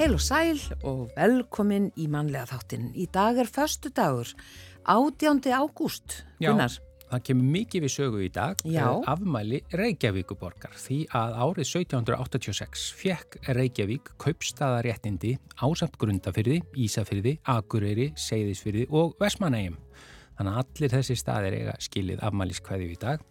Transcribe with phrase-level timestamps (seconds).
[0.00, 2.88] Heil og sæl og velkomin í mannlega þáttin.
[2.96, 4.32] Í dag er förstu dagur,
[4.88, 5.44] 18.
[5.52, 6.24] ágúst.
[6.40, 6.89] Gunnar.
[7.10, 8.84] Það kemur mikið við sögu í dag, Já.
[9.10, 19.16] afmæli Reykjavíkuborgar, því að árið 1786 fekk Reykjavík kaupstaðaréttindi ásamt grundafyrði, Ísafyrði, Akureyri, Seyðisfyrði og
[19.18, 19.80] Vesmanægjum.
[20.38, 23.26] Þannig að allir þessi staðir eiga skilið afmæliskvæði í dag.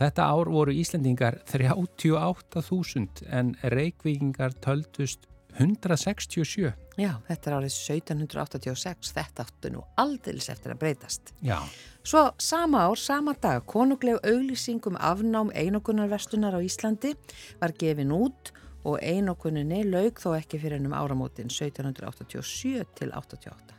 [0.00, 5.26] Þetta ár voru Íslendingar 38.000 en Reykjavíkingar töldust
[5.58, 6.70] 167.
[7.00, 11.32] Já, þetta er árið 1786, þetta áttu nú aldils eftir að breytast.
[11.40, 11.56] Já.
[12.04, 17.14] Svo sama ár, sama dag, konungleg auglýsingum afnám einokunarvestunar á Íslandi
[17.60, 18.52] var gefin út
[18.84, 23.76] og einokuninni laug þó ekki fyrir ennum áramótin 1787 til 88.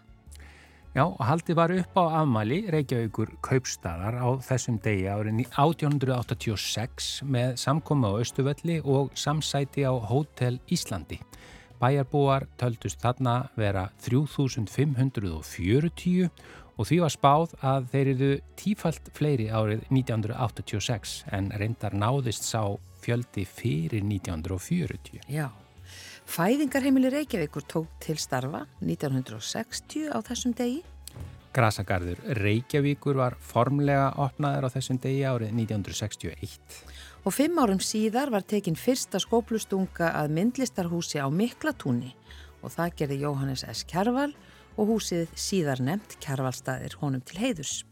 [0.92, 7.54] Já, og haldið var upp á afmæli Reykjavíkur kaupstæðar á þessum degi árið 1886 með
[7.62, 11.22] samkomi á Östuvelli og samsæti á Hótel Íslandi.
[11.82, 16.30] Bæjarbúar töldust þarna vera 3540
[16.78, 18.30] og því var spáð að þeir eru
[18.60, 25.26] tífalt fleiri árið 1986 en reyndar náðist sá fjöldi fyrir 1940.
[25.26, 25.50] Já,
[26.30, 30.84] fæðingarheimili Reykjavíkur tók til starfa 1960 á þessum degi.
[31.52, 36.62] Grasagarður Reykjavíkur var formlega opnaður á þessum degi árið 1961.
[37.22, 42.16] Og fimm árum síðar var tekin fyrsta skóplustunga að myndlistarhúsi á Miklatúni
[42.66, 43.84] og það gerði Jóhannes S.
[43.86, 44.32] Kjærval
[44.74, 47.84] og húsið síðar nefnt Kjærvalstaðir honum til heiðus.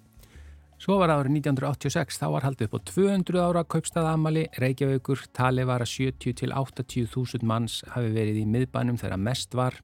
[0.80, 5.84] Svo var árið 1986, þá var haldið upp á 200 ára kaupstaðamali, Reykjavíkur, tali var
[5.84, 9.76] að 70 til 80 þúsund manns hafi verið í miðbænum þegar mest var.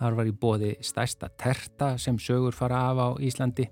[0.00, 3.68] Þar var í bóði stærsta terta sem sögur fara af á Íslandi.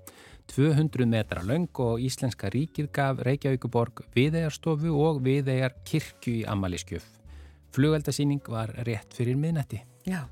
[0.49, 7.05] 200 metra laung og Íslenska ríkið gaf Reykjavíkuborg viðegarstofu og viðegar kirkju í Amaliskjöf.
[7.75, 9.83] Flugeldasýning var rétt fyrir miðnætti.
[10.09, 10.23] Já,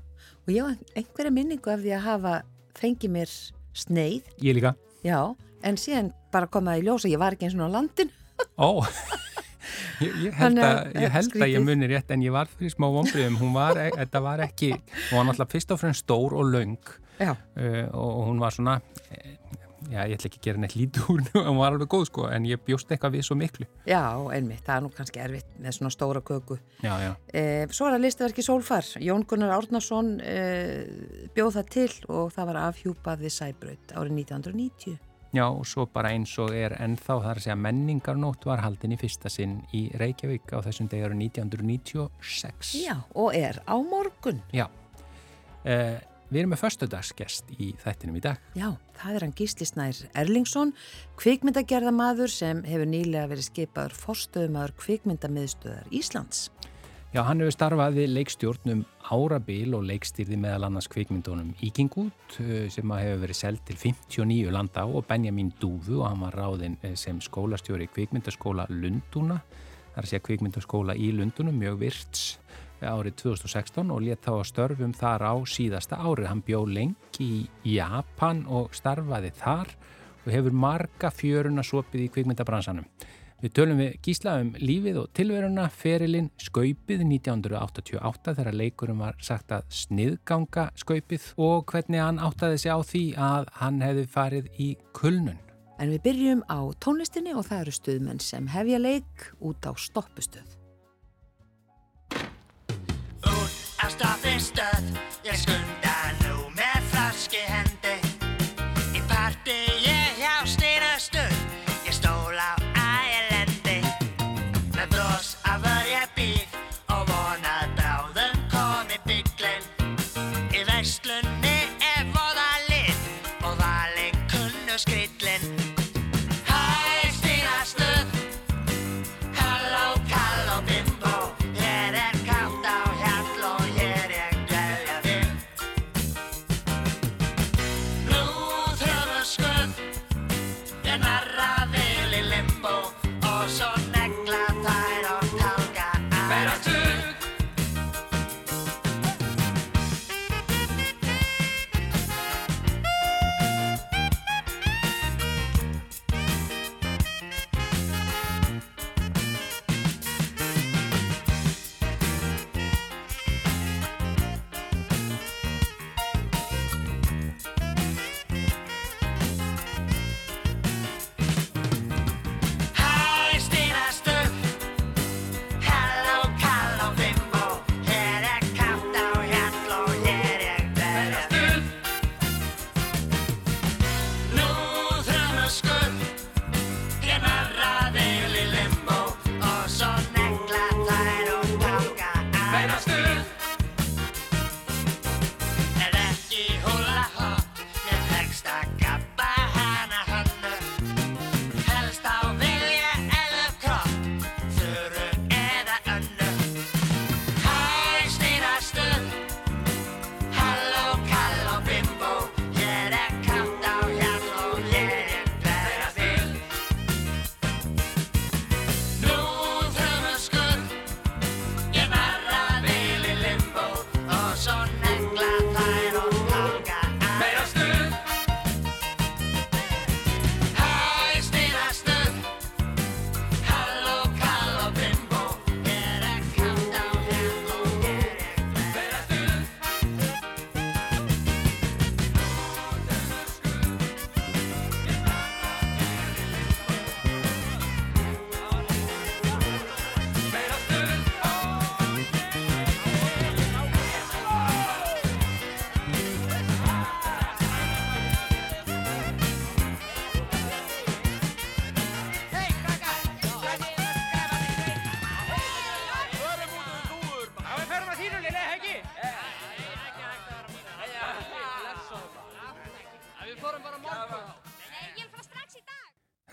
[0.42, 2.34] og ég var einhverja minningu af því að hafa
[2.78, 3.34] fengið mér
[3.78, 4.32] sneið.
[4.42, 4.74] Ég líka.
[5.06, 5.20] Já,
[5.62, 8.10] en síðan bara komaði í ljós og ég var ekki eins og á landin.
[8.58, 8.82] Ó,
[10.04, 12.88] ég, ég held, að, ég, held að ég muni rétt en ég var fyrir smá
[12.90, 13.38] vonbriðum.
[13.38, 16.96] Hún var, e, þetta var ekki, hún var náttúrulega fyrst og fremst stór og laung
[17.22, 17.36] uh,
[17.94, 18.80] og hún var svona
[19.88, 22.26] já, ég ætla ekki að gera neitt lítið úr en hún var alveg góð sko,
[22.32, 23.66] en ég bjóst eitthvað við svo miklu.
[23.88, 24.02] Já,
[24.34, 26.60] einmitt, það er nú kannski erfitt með svona stóra köku.
[26.84, 27.10] Já, já.
[27.32, 32.50] Eh, svo er það listaverki Sólfar, Jón Gunnar Árnason eh, bjóð það til og það
[32.52, 34.98] var afhjúpað við Sæbraut árið 1990.
[35.36, 38.94] Já, og svo bara eins og er ennþá, það er að segja menningarnót var haldin
[38.94, 42.78] í fyrsta sinn í Reykjavík á þessum degar 1996.
[42.80, 44.40] Já, og er á morgun.
[44.56, 44.64] Já,
[45.68, 48.40] eh, Við erum með förstudagsgest í þættinum í dag.
[48.52, 50.74] Já, það er hann Gísli Snær Erlingsson,
[51.16, 56.50] kvikmyndagerðamadur sem hefur nýlega verið skipaður forstöðumadur kvikmyndamiðstöðar Íslands.
[57.14, 62.92] Já, hann hefur starfað við leikstjórnum Árabil og leikstýrði meðal annars kvikmyndunum Íkingút eh, sem
[62.92, 67.22] hefur verið selgt til 59 landa og Benjamin Dúfu og hann var ráðinn eh, sem
[67.24, 69.40] skólastjóri kvikmyndaskóla Lunduna.
[69.94, 72.26] Það er að segja kvikmyndaskóla í Lundunum, mjög virts
[72.86, 76.28] árið 2016 og let þá að störfum þar á síðasta árið.
[76.30, 79.72] Hann bjó lengi í Japan og starfaði þar
[80.24, 82.86] og hefur marga fjöruna sopið í kvikmyndabransanum.
[83.38, 89.54] Við tölum við gísla um lífið og tilveruna, ferilinn Skaupið 1988 þegar leikurum var sagt
[89.54, 94.68] að sniðganga Skaupið og hvernig hann áttaði sig á því að hann hefði farið í
[94.90, 95.38] kulnun.
[95.78, 100.57] En við byrjum á tónlistinni og það eru stuðmenn sem hefja leik út á stoppustöð.
[104.40, 104.82] stad.
[105.24, 105.87] Jeg skulle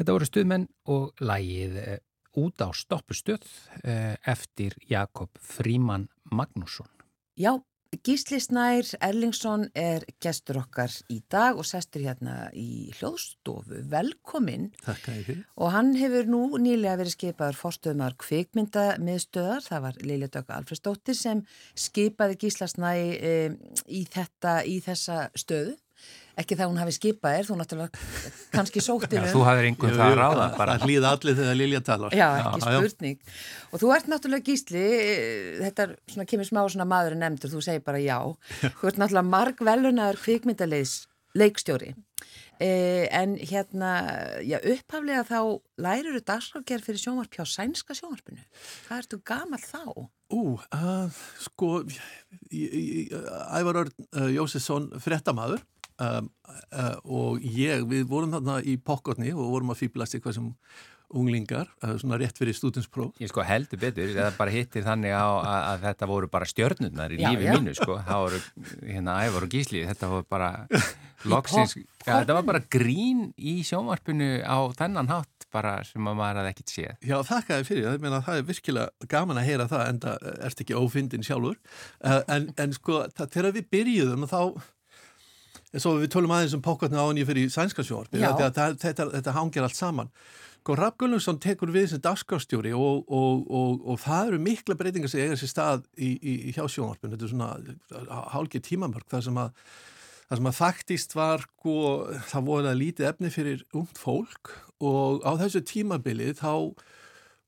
[0.06, 2.02] Þetta voru stuðmenn og lægið eh,
[2.38, 3.48] út á stoppustöð
[3.90, 6.92] eh, eftir Jakob Fríman Magnússon.
[7.34, 7.56] Já,
[8.06, 13.82] Gísli Snær Erlingsson er gestur okkar í dag og sestur hérna í hljóðstofu.
[13.90, 14.68] Velkomin.
[14.84, 15.40] Takk að fyrir.
[15.58, 19.66] Og hann hefur nú nýlega verið skipaður fórstöðumar kvikmyndamiðstöðar.
[19.66, 21.42] Það var Lilja Dögg Alfredsdóttir sem
[21.74, 23.34] skipaði Gísla Snæ e,
[23.90, 25.74] í, þetta, í þessa stöðu
[26.42, 28.04] ekki það hún hafi skipað er, þú náttúrulega
[28.54, 29.30] kannski sóttir um.
[29.32, 30.78] Þú hafðir einhvern það að ráða bara.
[30.78, 32.16] Það hlýða allir þegar Lilja talar.
[32.16, 33.20] Já, ekki já, spurning.
[33.20, 33.68] Já.
[33.72, 34.86] Og þú ert náttúrulega gísli,
[35.64, 38.18] þetta er svona, kemur smá svona maður en nefndur, þú segir bara já.
[38.66, 40.98] Þú ert náttúrulega marg velunar kvikmyndalegs
[41.36, 41.94] leikstjóri.
[42.60, 43.90] Eh, en hérna,
[44.40, 45.40] já, upphaflega þá
[45.84, 48.46] lærir þú dagskrafgerð fyrir sjónvarp hjá sænska sjónvarpinu.
[48.86, 49.82] Hvað ertu gamal þá?
[50.32, 51.84] Ú, uh, sko,
[52.56, 55.66] Ævar Örn uh, Jósesson, frettamæður
[56.02, 60.52] um, uh, og ég, við vorum þarna í pokkotni og vorum að fýblast eitthvað sem
[61.16, 63.14] unglingar, uh, svona rétt fyrir stúdinspróf.
[63.22, 67.14] Ég sko heldur betur, það bara hittir þannig á að, að þetta voru bara stjörnurnar
[67.14, 67.54] í já, lífi já.
[67.56, 68.42] mínu sko, það voru
[68.82, 70.50] hérna ævar og gísli, þetta voru bara
[71.32, 76.42] loksins, ja, þetta var bara grín í sjónvarpinu á þennan hátt bara sem að maður
[76.42, 76.96] hafði ekkert séð.
[77.06, 80.64] Já, þakkaði fyrir, það, meina, það er virkilega gaman að heyra það en það ert
[80.66, 81.60] ekki ófindin sjálfur,
[82.02, 84.42] uh, en, en sko það, þegar við byrjuðum þá
[85.76, 89.66] Svo við tölum aðeins um pókatna á henni fyrir sænska sjónvarp, þetta, þetta, þetta hangir
[89.66, 90.12] allt saman.
[90.66, 95.12] Sko Raff Gullungsson tekur við sem dagskástjóri og, og, og, og það eru mikla breytingar
[95.12, 97.12] sem eiga sér stað í, í, í hjá sjónvarpinu.
[97.14, 99.52] Þetta er svona hálkið tímamörk þar sem að
[100.26, 101.76] það sem að faktist var, sko,
[102.32, 106.74] það voru að lítið efni fyrir ungt fólk og á þessu tímabili þá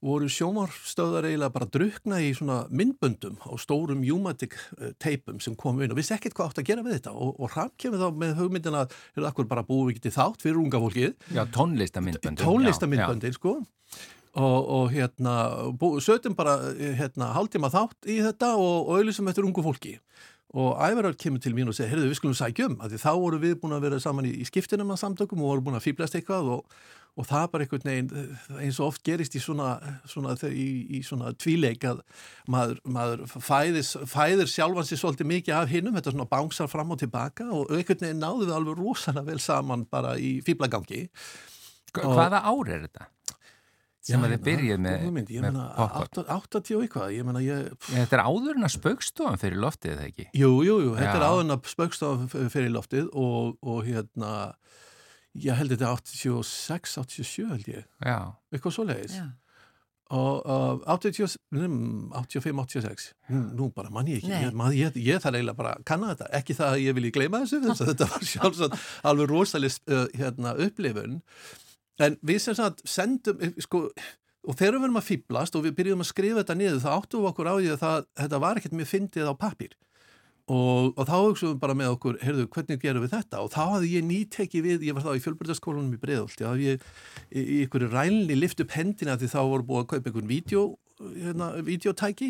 [0.04, 4.54] voru sjómarstöðar eiginlega bara drukna í svona myndböndum á stórum Jumatic
[5.02, 7.56] teipum sem kom inn og vissi ekkert hvað átt að gera við þetta og, og
[7.56, 10.84] hrann kemur þá með hugmyndina er það akkur bara búið ekki til þátt fyrir unga
[10.84, 11.18] fólkið?
[11.34, 13.58] Já, tónlistamindböndum Tónlistamindböndin, sko.
[14.38, 15.34] Og, og hérna,
[16.06, 19.96] sötum bara hérna, hálftíma þátt í þetta og, auðvitað eftir ungu fólki
[20.54, 23.76] og æverðar kemur til mín og segir, heyrðu við skulum sækjum, þá voru við búin
[23.76, 26.78] að vera saman í, í skiptinum að samtökum og voru búin að fýblast eitthvað og
[27.18, 29.72] og það bara einhvern veginn eins og oft gerist í svona,
[30.10, 32.04] svona, í, í svona tvíleik að
[32.54, 37.50] maður, maður fæðis, fæðir sjálfansi svolítið mikið af hinnum, þetta svona bánsar fram og tilbaka
[37.50, 41.08] og einhvern veginn náðu við alveg rosalega vel saman bara í fýblagangi
[41.98, 43.08] Hvaða ár er þetta?
[44.08, 47.72] Sem að þið byrjuð með, með popcorn 80 og eitthvað ég meina, ég...
[47.88, 50.28] Þetta er áðurna spaukstofan fyrir loftið, eða ekki?
[50.38, 51.20] Jú, jú, jú, þetta Já.
[51.20, 54.32] er áðurna spaukstofan fyrir loftið og, og hérna
[55.38, 57.84] ég held þetta 86, 87 held ég.
[58.02, 58.18] Já.
[58.54, 59.20] eitthvað svo leiðis
[60.08, 64.32] og uh, 85, 86 nú bara mann ég ekki.
[64.32, 66.30] Ég, man, ég, ég þarf eiginlega bara að kanna þetta.
[66.40, 70.06] Ekki það að ég vilji gleyma þessu þess að þetta var sjálfsagt alveg rosalega uh,
[70.16, 71.18] hérna, upplifun
[72.06, 73.88] en við sem sagt sendum eh, sko,
[74.48, 77.24] og þegar við verðum að fýblast og við byrjum að skrifa þetta niður þá áttum
[77.24, 79.78] við okkur á því að það, þetta var ekkert mjög fyndið á pappir
[80.48, 83.40] Og, og þá hugsaðum við bara með okkur, heyrðu, hvernig gerum við þetta?
[83.44, 86.70] Og þá hafði ég nýtekið við, ég var þá í fjölbjörnarskólanum í Breðholt, þá hafði
[86.70, 86.86] ég
[87.28, 90.64] í, ykkur rælni lift upp hendina því þá voru búið að kaupa einhvern vídeo,
[91.18, 92.30] hérna, videotæki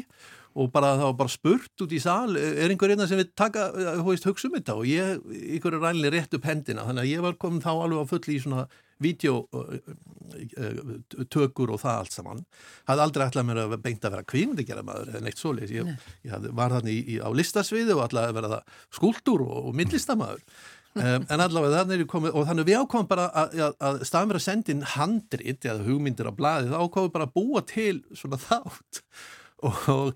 [0.58, 3.68] og bara það var bara spurt út í sál, er einhver einna sem við taka,
[4.02, 5.22] hugsa um þetta og ég,
[5.60, 8.42] ykkur rælni rétt upp hendina, þannig að ég var komin þá alveg á fulli í
[8.42, 8.66] svona
[9.04, 12.42] videotökur og það allt saman.
[12.90, 14.30] Hafði aldrei ætlað mér að beint að vera
[14.88, 15.76] maður eða neitt svoleiðis.
[15.76, 15.84] Ég,
[16.26, 18.62] ég hafði, var þannig í, í, á listasviði og ætlaði að vera
[18.98, 20.42] skúldur og, og myndlistamæður
[20.98, 24.04] um, en allavega þannig er ég komið og þannig við ákomum bara að, að, að
[24.10, 27.36] staðum verið að senda inn handrit eða hugmyndir á bladi þá ákomum við bara að
[27.38, 29.02] búa til svona þátt.
[29.66, 30.12] Og,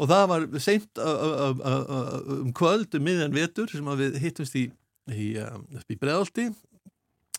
[0.00, 4.70] og, það var seint um kvöldu um miðjan vetur sem við hittumst í,
[5.12, 6.48] í, um, í breðaldi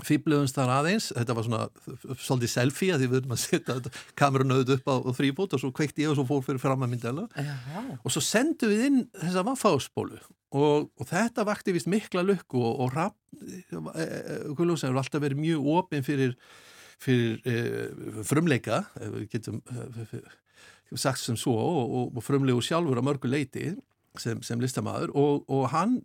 [0.05, 3.77] fýbluðumst þar aðeins, þetta var svona svolítið selfie að því við erum að setja
[4.19, 7.25] kamerunauð upp á, þrýbót og svo kveikti ég og svo fór fyrir fram að myndela
[7.97, 12.83] og svo sendum við inn þessa vaffáspólu og, og þetta vakti vist mikla lukku og,
[12.85, 13.17] og rapp
[14.57, 16.37] Guðlússon hefur alltaf verið mjög ofinn fyrir,
[17.01, 20.21] fyrir e, frumleika við getum e,
[20.95, 23.73] sagt sem svo og, og frumlegu sjálfur á mörgu leiti
[24.23, 25.99] sem, sem listamæður og, og hann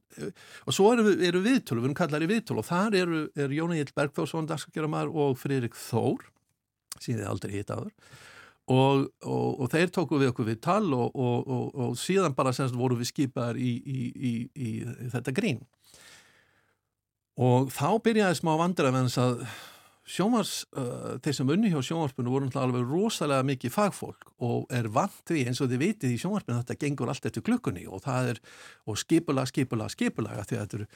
[0.67, 3.75] og svo eru, eru viðtölu, við erum kallar í viðtölu og þar eru, er Jón
[3.77, 6.29] Egil Bergþórsson dagsakjöramæður og Fririk Þór
[7.03, 7.93] síðan aldrei hitt aður
[8.71, 13.11] og, og, og þeir tóku við okkur við tal og síðan bara semst voru við
[13.11, 14.71] skipaðar í, í, í, í
[15.13, 15.63] þetta grín.
[17.43, 19.45] Og þá byrjaði smá vandra með þess að
[20.03, 25.31] sjómars, uh, þeir sem unni hjá sjómarspunni voru alveg rosalega mikið fagfólk og er vant
[25.31, 28.41] við eins og þið vitið í sjómarspunni þetta gengur allt eftir klukkunni og það er
[28.91, 30.89] og skipula, skipula, skipula því að þetta eru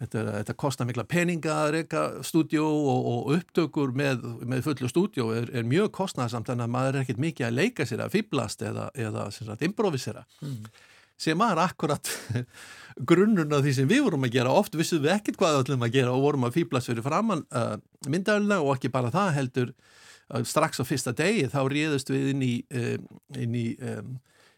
[0.00, 5.30] þetta, þetta kostar mikla peninga að reyka stúdjó og, og upptökur með, með fullu stúdjó
[5.36, 8.64] er, er mjög kostnæðsamt þannig að maður er ekkert mikið að leika sér að fýblast
[8.66, 10.26] eða, eða sagt, improvisera
[11.20, 12.10] sem var akkurat
[13.08, 14.54] grunnurinn af því sem við vorum að gera.
[14.56, 17.44] Oft vissum við ekkert hvað við ætlum að gera og vorum að fýblast fyrir framann
[17.56, 17.76] uh,
[18.08, 22.46] myndalina og ekki bara það heldur uh, strax á fyrsta degi þá réðust við inn
[22.46, 22.96] í, uh,
[23.36, 24.16] inn í um,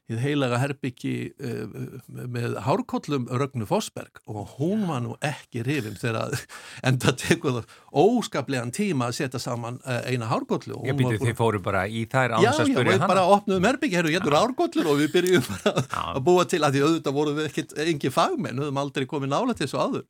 [0.09, 1.99] í heilaga herbyggi uh,
[2.33, 6.45] með hárkollum Rögnu Fossberg og hún var nú ekki rifin þegar að
[6.89, 10.79] enda tekur það óskaplegan tíma að setja saman uh, eina hárkollu.
[10.81, 13.03] Og Ég búin- þið fóru bara í þær á Já, þess að já, spyrja við
[13.05, 13.11] hana.
[13.13, 15.75] bara opnuðum herbyggi, herru, hérna er árkollur og við byrjum bara
[16.15, 19.33] að búa til að því auðvitað vorum við ekkit engi fagmenn, við höfum aldrei komið
[19.35, 20.09] nála til þessu áður.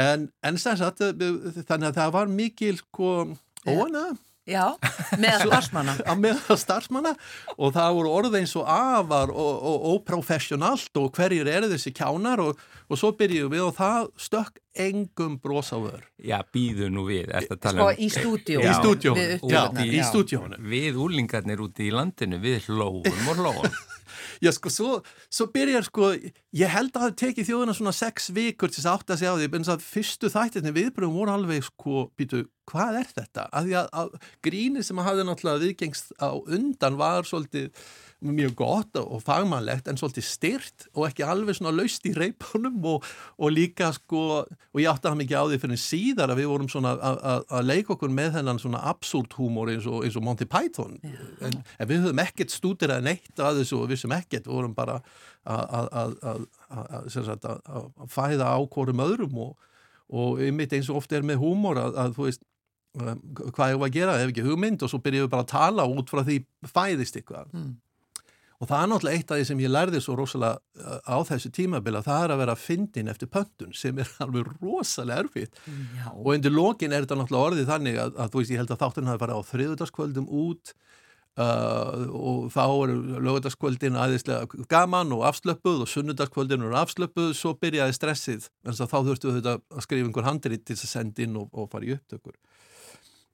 [0.00, 3.12] En, en sagt, þannig að það var mikil, sko,
[3.68, 4.04] óana
[4.48, 4.72] Já,
[5.20, 5.94] með starfsmanna.
[6.00, 7.12] á meðal starfsmanna
[7.60, 12.40] og það voru orð eins og afar og, og óprofessionalt og hverjir eru þessi kjánar
[12.42, 16.02] og, og svo byrjum við og það stökk engum bros á vör.
[16.22, 18.60] Já, býðu nú við, eftir að tala Sko um í stúdíu.
[18.64, 20.04] Í stúdíónu, Við já, upptökurnar, í já.
[20.08, 20.60] stúdíónu.
[20.72, 23.66] Við úlingarnir úti í landinu, við hlóum og hlóum.
[24.40, 24.94] Já, sko, svo,
[25.32, 26.10] svo byrjar, sko,
[26.56, 29.34] ég held að það teki þjóðina svona sex vikur til þess að átta sig á
[29.36, 33.48] því, en þess að fyrstu þættirni viðbröðum voru alveg, sko, býtu, hvað er þetta?
[33.52, 34.14] Að því að, að
[34.46, 37.72] gríni sem að hafði náttúrulega viðgengst á undan var svolítið
[38.20, 43.06] mjög gott og fagmannlegt en svolítið styrt og ekki alveg svona laust í reipunum og,
[43.40, 46.68] og líka sko, og ég átti það mikið á því fyrir síðar að við vorum
[46.68, 50.44] svona að- að að leika okkur með þennan svona absúrt húmor eins eins og Monty
[50.52, 50.98] Python.
[51.40, 54.98] En, en við höfum ekkert stúdirað neitt að þessu og við sem ekkert, vorum bara
[55.00, 59.56] að, að, að, að, að, að, að að fæða á hvorum öðrum og,
[60.12, 62.44] og einmitt eins og oft er með húmor að, að þú veist
[62.96, 65.86] hvað ég var að gera, ef ekki hugmynd og svo byrjum við bara að tala
[65.86, 67.54] út frá því fæðist eitthvað.
[68.60, 71.48] Og það er náttúrulega eitt af því sem ég lærði svo rosalega uh, á þessu
[71.56, 75.56] tímabila það er að vera fyndin eftir pöntun sem er alveg rosalega erfitt.
[75.96, 78.74] Já, og undir lokin er þetta náttúrulega orðið þannig að, að þú veist, ég held
[78.74, 80.74] að þátturinn hafi farið á þriðudagskvöldum út
[81.40, 87.96] uh, og þá eru lögudagskvöldin aðeinslega gaman og afslöpuð og sunnudagskvöldin eru afslöpuð, svo byrjaði
[87.96, 89.32] stressið en þá þurftu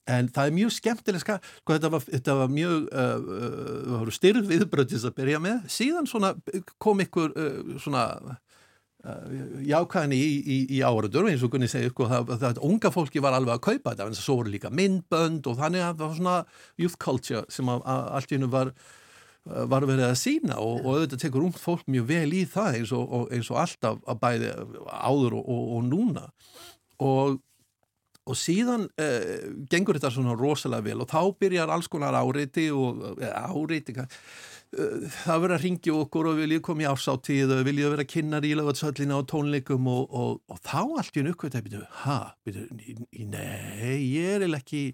[0.06, 3.30] En það er mjög skemmtileg ska, sko þetta var, þetta var mjög uh,
[3.98, 5.64] uh, styrð viðbröndis að byrja með.
[5.72, 6.34] Síðan svona
[6.82, 9.32] kom ykkur uh, svona uh,
[9.66, 13.22] jákvæðinni í, í, í áraður eins og Gunni segir sko það, það, það unga fólki
[13.24, 16.20] var alveg að kaupa þetta en svo voru líka myndbönd og þannig að það var
[16.20, 16.36] svona
[16.84, 20.84] youth culture sem að, að allt í hennu var uh, var verið að sína og,
[20.84, 23.98] og auðvitað tekur ungt fólk mjög vel í það eins og, og, eins og alltaf
[24.06, 24.54] að bæði
[24.86, 26.28] áður og núna.
[27.02, 27.40] Og
[28.26, 33.02] og síðan uh, gengur þetta svona rosalega vel og þá byrjar alls konar áreiti og
[33.14, 34.06] uh, áreiti uh,
[35.22, 38.54] það verður að ringja okkur og vilja koma í ásáttíð og vilja vera kynnar í
[38.58, 42.66] lögatsöllina og tónleikum og, og, og þá allt í einu uppkvæmt að byrja, ha, byrja,
[43.36, 44.88] nei, ég er ekki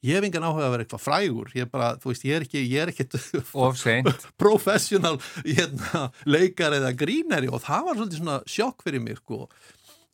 [0.00, 2.46] ég hef engan áhuga að vera eitthvað frægur ég er bara, þú veist, ég er
[2.46, 4.24] ekki, ég er seint.
[4.40, 9.44] professional hérna, leikar eða grínari og það var svolítið svona sjokk fyrir mér sko.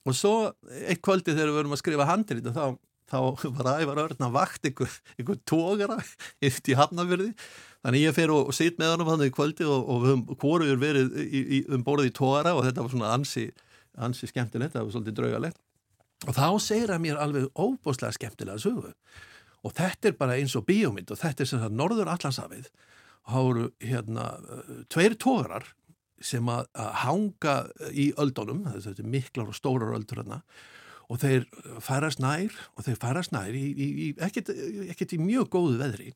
[0.06, 0.34] Og svo
[0.86, 2.64] eitt kvöldi þegar við vorum að skrifa handrið þá,
[3.10, 3.18] þá
[3.58, 5.98] var ævar örn að vakt einhver, einhver tógara
[6.48, 7.32] eftir í hafnafyrði
[7.86, 10.40] þannig ég fer og, og sitt með hann þannig í kvöldi og, og við höfum
[10.42, 13.46] hvorur verið í, í, um borðið í tógara og þetta var svona ansi,
[14.02, 15.62] ansi skemmtilegt, það var svolítið draugalegt.
[16.26, 18.92] Og þá segir hann mér alveg óbúslega skemmtilega sögu.
[19.66, 22.70] Og þetta er bara eins og bíómynd og þetta er sem sagt Norður Allansafið
[23.26, 25.66] og eru hérna uh, tveir tógarar
[26.22, 27.56] sem að, að hanga
[27.92, 30.42] í öldunum, þetta er miklar og stórar öldur hérna
[31.06, 31.44] og þeir
[31.84, 34.50] færast nær og þeir færast nær í, í, í ekkert,
[34.90, 36.08] ekkert í mjög góðu veðri.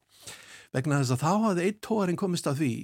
[0.75, 2.75] Vegna þess að þá hafði einn tógarinn komist að því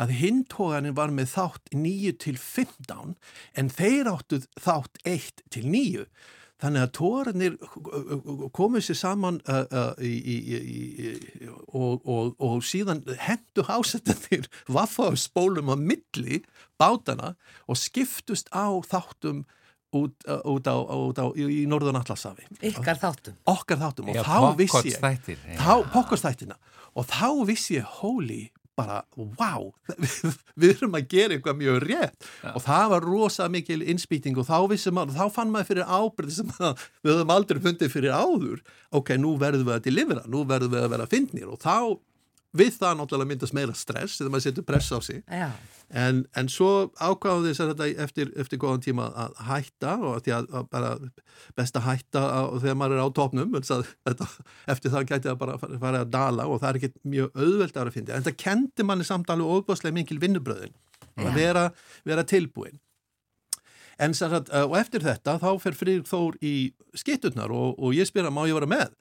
[0.00, 3.14] að hinn tógarinn var með þátt 9 til 15
[3.58, 6.06] en þeir áttu þátt 1 til 9
[6.60, 7.54] Þannig að tórinnir
[8.56, 11.12] komið sér saman uh, uh, í, í, í,
[11.72, 16.42] og, og, og síðan hendu hásettanir vaffa spólum á milli
[16.80, 19.46] bátana og skiptust á þáttum
[19.96, 22.46] út, uh, út á, út á í, í Norðun Allasafi.
[22.60, 23.40] ykkar þáttum.
[23.50, 25.44] Okkar þáttum og Já, þá vissi ég pokkotstættir.
[25.58, 26.60] þá, pokkastættina
[26.94, 28.42] og þá vissi ég holy
[28.80, 28.98] bara,
[29.38, 29.70] wow
[30.60, 32.28] við, erum að gera eitthvað mjög rétt.
[32.54, 36.36] Og það var rosa mikil innspýting og þá vissum maður, þá fann maður fyrir ábyrði
[36.40, 38.62] sem að, við höfum aldrei fundið fyrir áður.
[38.96, 41.50] Ok, nú verðum við að delivera nú verðum við að vera fyndnir.
[41.52, 41.76] Og þá
[42.56, 45.22] við það náttúrulega myndast meira stress þegar maður setur press á sig.
[45.90, 50.34] En, en svo ákváðu þess að þetta eftir, eftir góðan tíma að hætta og því
[50.36, 50.90] að, að bara
[51.58, 54.28] best að hætta á, þegar maður er á að þetta,
[54.74, 57.80] eftir það gæti það bara fara fara að dala og það er ekki mjög auðvelt
[57.82, 60.78] að finna en það kendi manni samt alveg óbáslega mikil vinnubröðin
[61.20, 61.66] að vera,
[62.06, 62.78] vera tilbúin
[64.00, 66.54] En sagt, uh, og eftir þetta þá fer Friðrik Þór í
[66.96, 68.94] skitturnar og, og ég spyr hann, má ég vera með?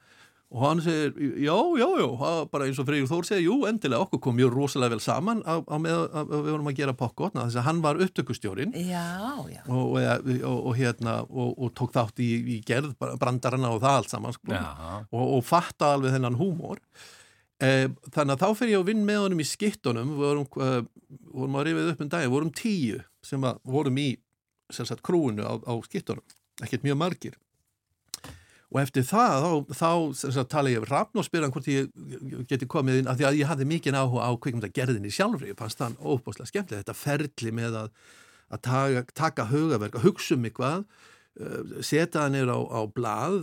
[0.49, 1.11] Og hann segir,
[1.45, 4.95] já, já, já, bara eins og Freyr Þór segir, jú, endilega, okkur kom mjög rosalega
[4.95, 7.99] vel saman á, á með að við vorum að gera pokkotna, þess að hann var
[8.01, 9.03] upptökustjórin Já,
[9.45, 9.59] já.
[9.67, 14.33] og, og, og, hérna, og tók þátt í, í gerð brandarana og það allt saman,
[14.39, 14.62] sko,
[15.21, 16.81] og fatta alveg þennan húmor.
[17.62, 17.85] Eh,
[18.15, 21.59] þannig að þá fer ég að vinna með honum í skittunum, við vorum, uh, vorum
[21.59, 24.07] að rifið upp um dagi, við vorum tíu sem að vorum í,
[24.73, 26.25] sem sagt, krúinu á, á skittunum,
[26.63, 27.38] ekkert mjög margir
[28.69, 31.89] og eftir það þá, þá sagt, tala ég um Rafn og spyrja hann hvort ég
[32.49, 35.82] geti komið inn af því að ég hafði mikið áhuga á kvikmyndagerðinni sjálfri, ég fannst
[35.82, 37.93] þann óbúslega skemmtilega þetta ferli með að,
[38.53, 43.39] að taka, taka hugaverk, að hugsa um eitthvað uh, setja það neyra á, á blað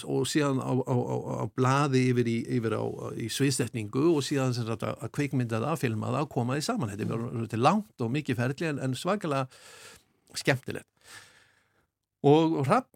[0.00, 2.78] og síðan á, á, á blaði yfir í, yfir
[3.20, 7.66] í sviðsetningu og síðan sagt, að kvikmynda það, filma það, koma því saman þetta er
[7.68, 9.44] langt og mikið ferli en, en svakalega
[10.40, 10.88] skemmtilegt
[12.26, 12.90] og Rapp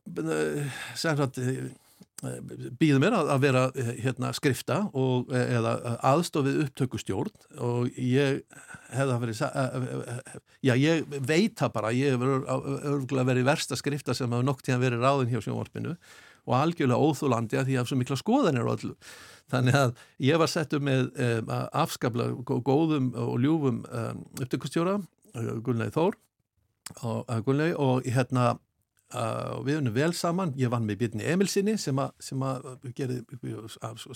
[0.98, 1.40] sem sagt
[2.80, 3.62] býður mér að, að vera
[4.00, 5.74] hérna skrifta og, eða
[6.12, 7.34] aðstofið upptökustjórn.
[7.64, 8.42] Og ég
[8.94, 9.42] hefða verið
[10.64, 12.46] já ég veit það bara ég hefur
[12.94, 15.96] örgulega verið versta skrifta sem hefur nokk tíðan verið ráðin hjá sjónvarpinu.
[16.44, 18.94] Og algjörlega óþúlandi að því að það er svo mikla skoðanir og allu
[19.52, 19.90] þannig að
[20.24, 21.50] ég var settur með um,
[21.84, 24.98] afskapla góðum og ljúfum um, upptökustjóra
[25.34, 26.16] Gunnlegi Þór
[27.04, 28.54] og Gunnlegi og hérna
[29.14, 32.64] Uh, við unum vel saman, ég vann með Björni Emilsinni sem að,
[32.96, 33.20] gerði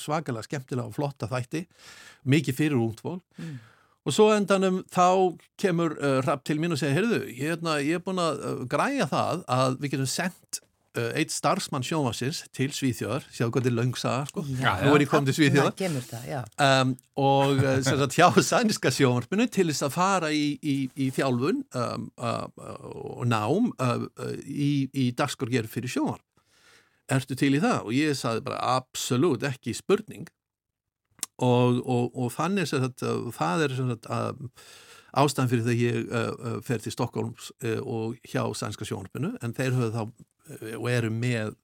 [0.01, 1.66] svakalega skemmtilega og flotta þætti,
[2.27, 3.53] mikið fyrir úntfól mm.
[4.09, 8.01] og svo endanum þá kemur uh, Rapp til mín og segir, heyrðu, ég, hérna, ég
[8.01, 10.62] er búin að uh, græja það að við getum sendt
[10.96, 15.11] eitt starfsmann sjónvarsins til Svíþjóðar, sjáu hvað þetta er löngsaða sko, Já, nú er ég
[15.12, 15.74] komið til Svíþjóðar.
[15.77, 20.77] Það það, um, og sem sagt hjá sænska sjónvarpinu til þess að fara í, í,
[20.96, 22.72] í þjálfun um, uh,
[23.18, 24.09] og nám uh,
[24.46, 26.24] í, í dagskorgerð fyrir sjónvarp.
[27.09, 27.79] Ertu til í það?
[27.87, 30.29] Og ég saði bara absolutt ekki spurning.
[31.38, 33.05] Og, og, og þannig sem sagt,
[33.37, 33.74] það er
[34.11, 34.40] að
[35.16, 39.77] ástæðan fyrir þegar ég uh, fer til Stokkólms uh, og hjá sænska sjónvarpinu en þeir
[39.77, 40.03] höfðu þá
[40.78, 41.56] og eru með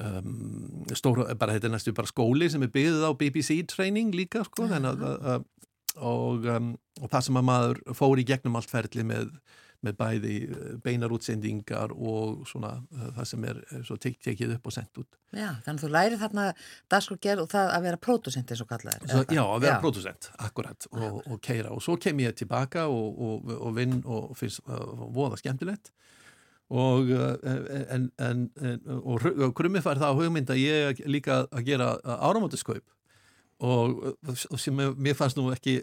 [0.00, 4.44] um, stóra, bara þetta er næstu bara skóli sem er byggðið á BBC training líka
[4.46, 5.48] sko, þannig að, að
[5.96, 9.32] og, um, og það sem að maður fór í gegnum allt ferli með,
[9.84, 10.36] með bæði
[10.84, 15.18] beinar útsendingar og svona uh, það sem er svo tek, tekið upp og sendt út.
[15.34, 16.46] Já, þannig að þú lærir þarna
[16.94, 19.16] dagskorgerð og það að vera pródusent eins og kallaðir.
[19.34, 23.52] Já, að vera pródusent, akkurat og, og keira og svo kem ég tilbaka og, og,
[23.58, 25.92] og vinn og finnst voða skemmtilegt
[26.70, 31.88] og en, en, en og krummi fær það á hugmynd að ég líka að gera
[32.04, 32.86] áramótiskaup
[33.60, 35.80] og sem mér fannst nú ekki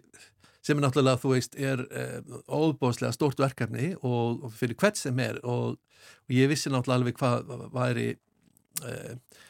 [0.67, 5.19] sem er náttúrulega, þú veist, er eh, óbóðslega stórt verkefni og, og fyrir hvert sem
[5.23, 5.39] er.
[5.47, 5.77] Og,
[6.27, 8.07] og ég vissi náttúrulega alveg hvað væri
[8.83, 9.43] eh,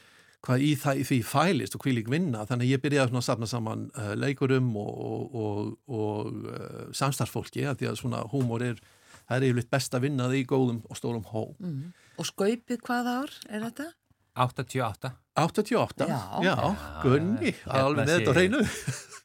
[0.45, 3.49] hvað í, það, því fælist og hví lík vinna, þannig að ég byrjaði að safna
[3.49, 8.77] saman uh, leikurum og, og samstarfsfólki, að því að svona húmor er
[9.27, 11.43] það er yfirleitt best að vinna það í góðum og stórum hó.
[11.59, 11.93] Mm.
[12.17, 13.91] Og skaupið hvað ár er þetta?
[14.37, 16.05] 88 88?
[16.09, 16.21] Já.
[16.41, 16.55] Já,
[17.03, 18.61] Gunni, alveg með þetta á hreinu.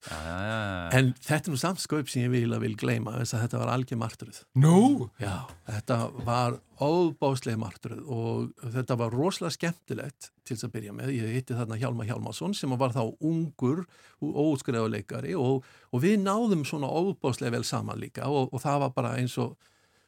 [0.02, 0.88] Já, já, já.
[0.98, 3.60] En þetta er nú samt skaup sem ég vil að vil gleyma þess að þetta
[3.62, 4.40] var algjör martruð.
[4.60, 4.78] Nú?
[5.22, 11.14] Já, þetta var óbáslega martruð og þetta var rosalega skemmtilegt til þess að byrja með.
[11.16, 13.84] Ég hitti þarna Hjalmar Hjalmarsson sem var þá ungur
[14.20, 19.16] óskræðuleikari og, og við náðum svona óbáslega vel saman líka og, og það var bara
[19.22, 19.54] eins og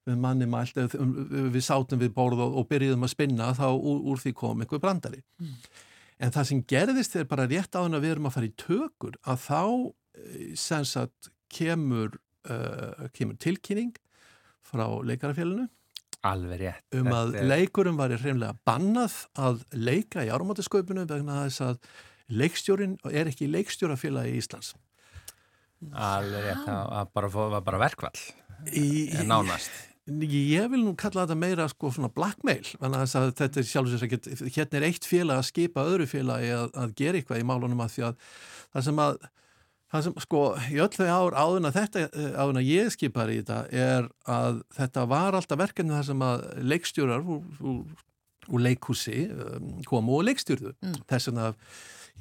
[0.06, 4.20] við manni mælt, við sátum við borð og, og byrjuðum að spinna þá úr, úr
[4.20, 5.22] því kom einhver brandari.
[5.40, 5.54] Mm.
[6.24, 8.54] En það sem gerðist er bara rétt á hann að við erum að fara í
[8.60, 9.62] tökur að þá
[10.60, 12.14] sem sagt kemur,
[12.50, 13.94] uh, kemur tilkynning
[14.64, 15.66] frá leikarafélinu
[16.24, 16.84] Alveg rétt.
[16.96, 21.80] um að er- leikurum var reynlega bannað að leika í áramáttasköpunum vegna þess að
[22.32, 24.70] leikstjórin er ekki leikstjórafélagi í Íslands.
[25.92, 28.22] Alveg rétt, það var bara, bara verkvall,
[28.72, 28.86] Í,
[29.28, 29.68] nánast.
[30.04, 34.04] Ég vil nú kalla þetta meira sko svona blackmail, þannig að að þetta er sjálfsveits
[34.04, 37.80] ekki, hérna er eitt félag að skipa öðru félagi að, að gera eitthvað í málunum
[37.80, 38.18] að því að
[38.74, 39.16] það sem að
[39.94, 40.42] það sem sko
[40.74, 42.04] í öll þau ár áðun að þetta
[42.42, 46.46] áðun að ég skipar í þetta er að þetta var alltaf verkefni þar sem að
[46.74, 48.06] leikstjórar úr, úr,
[48.50, 51.00] úr leikhúsi um, komu og leikstjórðu Mm.
[51.08, 51.48] þess vegna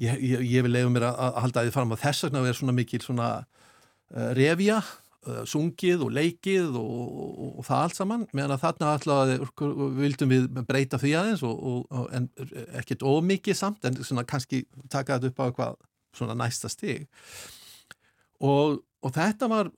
[0.00, 2.56] ég, ég, ég vil leiða mér að, að halda því fram að þess vegna er
[2.62, 4.94] svona mikil svona uh, revja uh,
[5.48, 9.64] sungið og leikið og, og, og það allt saman meðan að þarna alltaf
[9.98, 12.28] vildum við breyta því aðeins og, en
[12.80, 15.78] ekkert ómikið samt en svona kannski taka þetta upp á eitthvað
[16.14, 17.08] svona næsta stig.
[18.44, 19.70] Og þetta var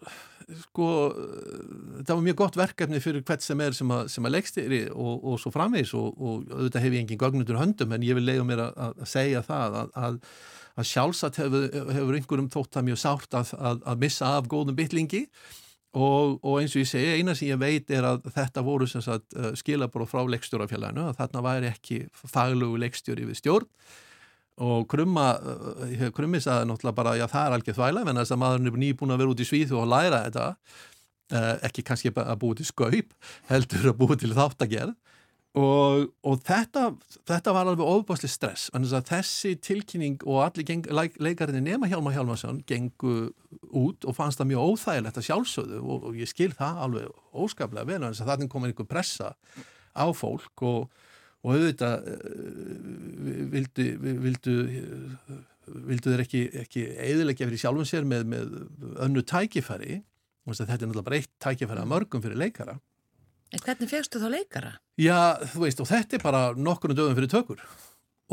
[0.47, 0.89] sko,
[2.07, 5.41] það var mjög gott verkefni fyrir hvert sem er sem að, að leikstýri og, og
[5.43, 8.63] svo framvegis og, og auðvitað hef ég engin gögnundur höndum en ég vil leiða mér
[8.69, 10.19] að, að segja það að, að,
[10.77, 15.25] að sjálfsagt hefur, hefur einhverjum þótt það mjög sárt að missa af góðum bytlingi
[15.97, 19.03] og, og eins og ég segi, eina sem ég veit er að þetta voru sem
[19.03, 23.71] sagt skilabróð frá leikstjórafélaginu, að þarna væri ekki faglugu leikstjóri við stjórn
[24.57, 28.43] og krumma, uh, krummi saði náttúrulega bara já það er alveg þvægla en þess að
[28.43, 30.47] maðurinn er nýbúin að vera út í svíð og læra þetta.
[31.27, 33.15] Uh, ekki kannski að búið til skaup
[33.51, 34.95] heldur að búið til þáttagerð.
[35.57, 36.91] Og, og þetta,
[37.25, 38.69] þetta var alveg ofbásli stress
[39.09, 43.31] þessi tilkynning og allir geng, leik, leikarinn nema Hjalmar Hjalmarsson gengu
[43.73, 47.89] út og fannst það mjög óþægilegt að sjálfsögðu og, og ég skil það alveg óskaplega
[47.89, 49.33] vel þannig að þannig kom einhver pressa
[49.97, 51.06] á fólk og
[51.47, 52.27] og auðvitað eh,
[53.55, 53.87] vildu,
[54.27, 54.57] vildu,
[55.87, 58.59] vildu þeir ekki, ekki eðilegja fyrir sjálfum sér með, með
[59.07, 60.03] önnu tækifæri
[60.47, 62.77] þetta er náttúrulega bara eitt tækifæri að mörgum fyrir leikara.
[63.55, 64.73] En hvernig fegstu þá leikara?
[64.99, 67.63] Já, þú veist, og þetta er bara nokkurnu dögum fyrir tökur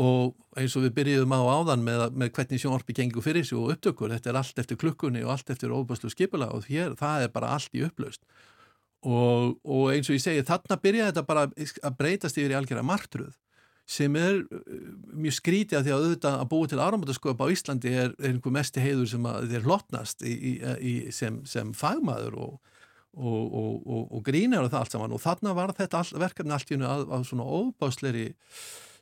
[0.02, 3.76] og eins og við byrjuðum á áðan með, með hvernig sjónarpi gengur fyrir sig og
[3.76, 7.30] upptökur, þetta er allt eftir klukkunni og allt eftir óbærslu skipula og hér, það er
[7.34, 8.24] bara allt í upplaust
[9.04, 12.86] og, og eins og ég segi þarna byrja þetta bara að breytast yfir í algjörða
[12.88, 13.34] martruð
[13.84, 17.92] sem er uh, mjög skrítið að því að auðvitað að búa til áramöndasköp á Íslandi
[17.92, 20.36] er, er einhver mesti heiður sem að þeir hlottnast í,
[20.80, 22.54] í, sem, sem fagmaður og,
[23.12, 25.16] og, og grínar og það allt saman.
[25.16, 28.24] Og þarna var þetta all, verkefni allt í unni að, að svona óbásleiri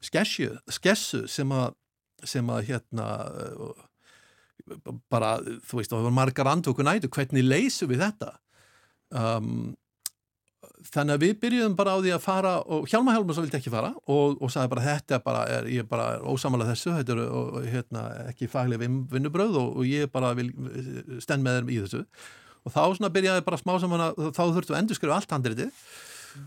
[0.03, 1.79] skessu, skessu sem að
[2.27, 3.07] sem að hérna
[3.67, 3.87] uh,
[5.11, 5.37] bara,
[5.67, 8.35] þú veist, það var margar andvöku nætu, hvernig leysum við þetta?
[9.11, 9.73] Um,
[10.87, 13.91] þannig að við byrjuðum bara á því að fara og Hjalmar Hjalmarsson vildi ekki fara
[14.11, 17.59] og, og sagði bara þetta bara er, ég er bara ósamalað þessu þetta er og,
[17.67, 20.53] hérna, ekki fagleg vinnubröð og, og ég bara vil
[21.23, 22.07] stend með þeim í þessu.
[22.63, 25.85] Og þá svona byrjaði bara smá saman að þá þurftu að endurskrifa allt handriðið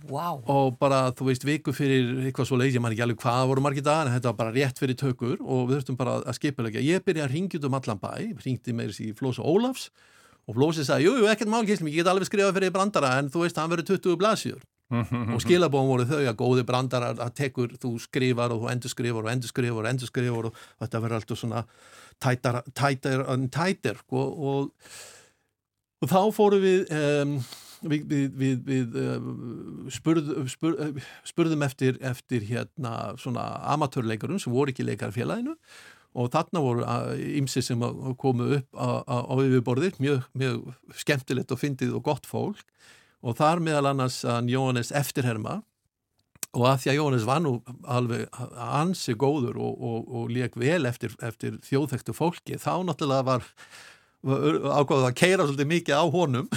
[0.09, 0.41] wow.
[0.49, 3.63] og bara þú veist viku fyrir eitthvað svo leið, ég man ekki alveg hvað voru
[3.65, 6.83] margir dagar en þetta var bara rétt fyrir tökur og við þurftum bara að skipilegja,
[6.85, 8.11] ég byrjaði að ringja út um allan bæ,
[8.45, 9.89] ringdi meirins í Flós og Ólafs
[10.45, 13.45] og Flósi sagði, jú, jú, ekkert málkíslum, ég get alveg skrifað fyrir brandara en þú
[13.45, 14.63] veist, hann verður 20 blasjur
[15.33, 19.25] og skilabóðum voru þau að góði brandara að tekur, þú skrifar og þú endur skrifar
[19.25, 21.65] og endur skrifar og endur skrifar og þetta verður alltaf svona
[22.21, 24.89] tætar, tætar, tætar sko, og,
[26.05, 27.39] og þá fóru við um,
[27.81, 34.73] við, við, við, við uh, spurð, spurð, spurðum eftir, eftir hérna svona amatörleikarum sem voru
[34.73, 35.57] ekki leikarfélaginu
[36.15, 36.85] og þarna voru
[37.41, 37.81] ymsi sem
[38.21, 40.73] komu upp á, yfirborðir, mjög, mjög
[41.03, 42.63] skemmtilegt og fyndið og gott fólk.
[43.25, 45.59] Og þar meðal annars að Jóhannes eftirherma.
[46.55, 50.85] Og að því að Jóhannes var nú alveg ansi góður og, og, og leik vel
[50.87, 53.49] eftir, eftir þjóðþektu fólki, þá náttúrulega var
[54.25, 56.47] ákváðið að keira svolítið mikið á honum.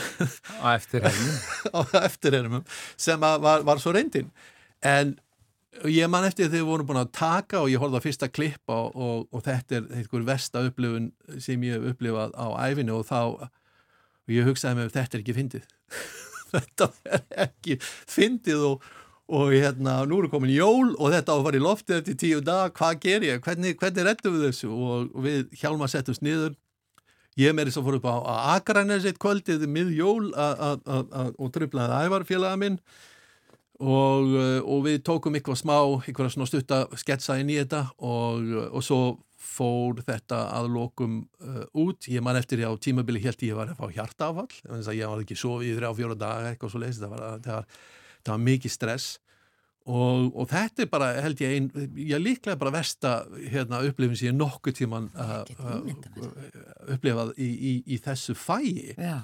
[1.75, 2.63] Á eftirhermum
[3.09, 4.31] sem var, var svo reyndin.
[4.87, 5.17] En
[5.89, 8.73] ég man eftir þegar við vorum búin að taka og ég horfði á fyrsta klipp
[8.73, 11.11] og, og, og þetta er einhver versta upplifun
[11.43, 13.21] sem ég hef upplifað á æfinu og þá
[14.29, 15.69] og ég hugsaði með þetta er ekki fyndið.
[16.49, 17.75] Þetta er ekki
[18.09, 18.85] fyndið og,
[19.37, 22.39] og hérna nú er komin jól og þetta á að fara í loftið eftir tíu
[22.41, 24.71] dag, hvað ger ég, hvernig, hvernig rettum við þessu?
[24.73, 26.55] Og við hjálma settumst niður.
[27.37, 28.17] Ég með þess að fór upp á
[28.55, 32.81] Akranes eitt kvöldið mið jól og dröflaði ævarfélaga minn
[33.79, 38.53] og, eh, og við tókum eitthvað smá, eitthvað svona stutta sketsa inn í þetta og,
[38.73, 39.01] og svo
[39.39, 43.71] fór þetta að lokum uh, út, ég man eftir því á tímabili held ég var
[43.71, 46.83] að fá hjartafall þannig að ég var ekki sofið í þrjá fjóra daga eitthvað svo
[46.83, 47.01] leiðis,
[47.47, 47.79] það
[48.29, 49.09] það var mikið stress.
[49.89, 53.13] Og, og þetta er bara held ég einn, ég líklega bara versta
[53.49, 55.87] hérna, upplifin sem ég nokkuð tíman uh, uh,
[56.93, 59.23] upplifað í, í, í þessu fæi Já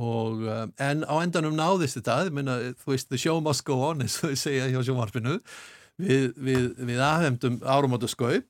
[0.00, 2.22] Og, um, en á endanum náðist þetta.
[2.32, 5.40] Minna, þú veist, the show must go on eins og ég segja hjá sjónvarpinu.
[6.00, 8.46] Við, við, við aðhemdum árum átta skaup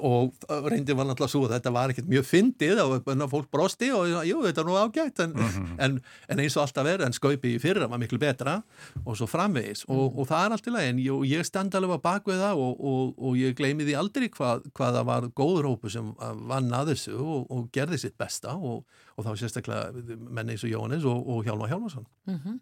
[0.00, 0.32] og
[0.64, 4.38] reyndi var náttúrulega svo að þetta var ekkert mjög fyndið og fólk brosti og jú,
[4.46, 5.74] þetta er nú ágætt en, mm -hmm.
[5.84, 8.62] en, en eins og alltaf er en skaupi í fyrra var miklu betra
[9.04, 10.18] og svo framvegis og, mm.
[10.18, 13.14] og það er allt í lagi en ég, ég stend alveg á bakvið það og,
[13.18, 16.14] og ég gleymi því aldrei hvað, hvað það var góður hópu sem
[16.48, 17.18] vann að þessu
[17.48, 18.84] og gerði sitt besta og
[19.20, 22.60] þá sérstaklega menni eins og Jónis og Hjálmar Hjálmarsson mm -hmm.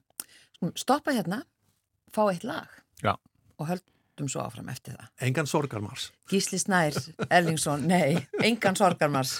[0.75, 1.43] Stoppa hérna,
[2.13, 2.69] fá eitt lag
[3.03, 3.17] Já.
[3.59, 5.11] og höld höldum svo áfram eftir það.
[5.29, 6.13] Engan sorgarmars.
[6.31, 6.93] Gísli Snær,
[7.31, 9.39] Ellingsson, nei, engan sorgarmars.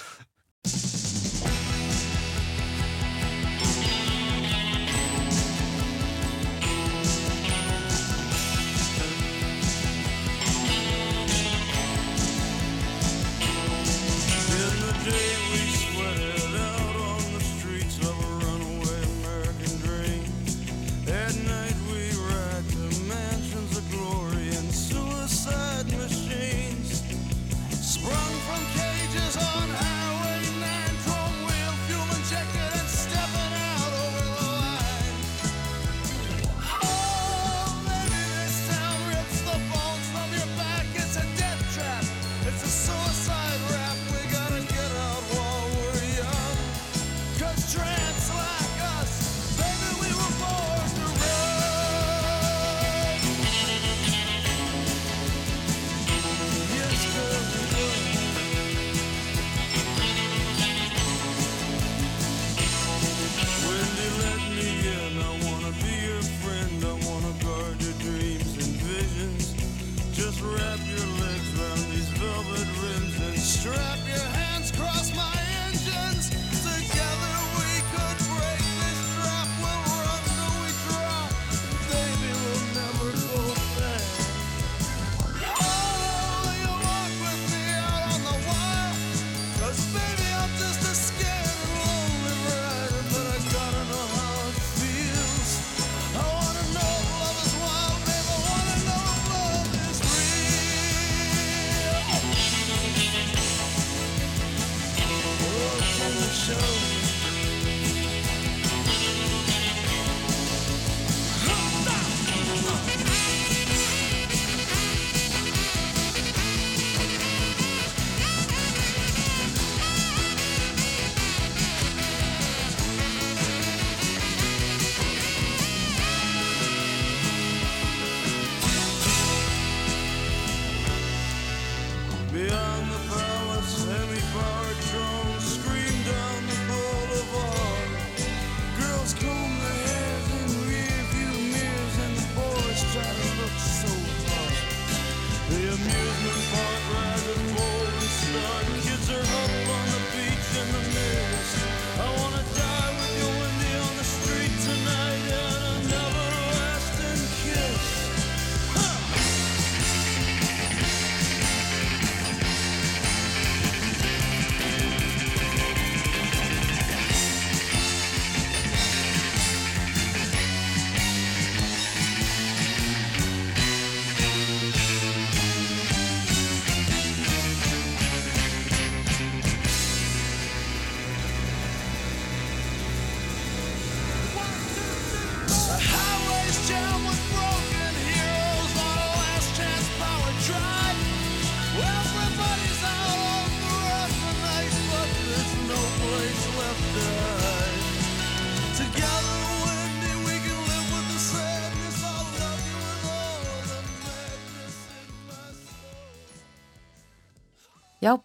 [132.33, 133.32] Beyond the palace,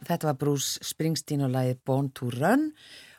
[0.08, 2.70] þetta var Bruce Springsteen og lagið Born to Run.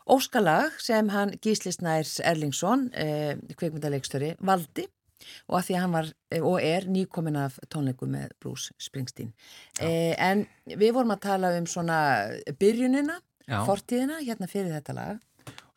[0.10, 4.88] Óskalag sem hann Gísli Snærs Erlingsson, eh, kveikmyndalegstöri, valdi
[5.50, 9.34] og að því að hann var eh, og er nýkomin af tónleikum með Bruce Springsteen.
[9.80, 12.00] Eh, en við vorum að tala um svona
[12.60, 13.66] byrjunina, Já.
[13.68, 15.26] fortíðina, hérna fyrir þetta lag.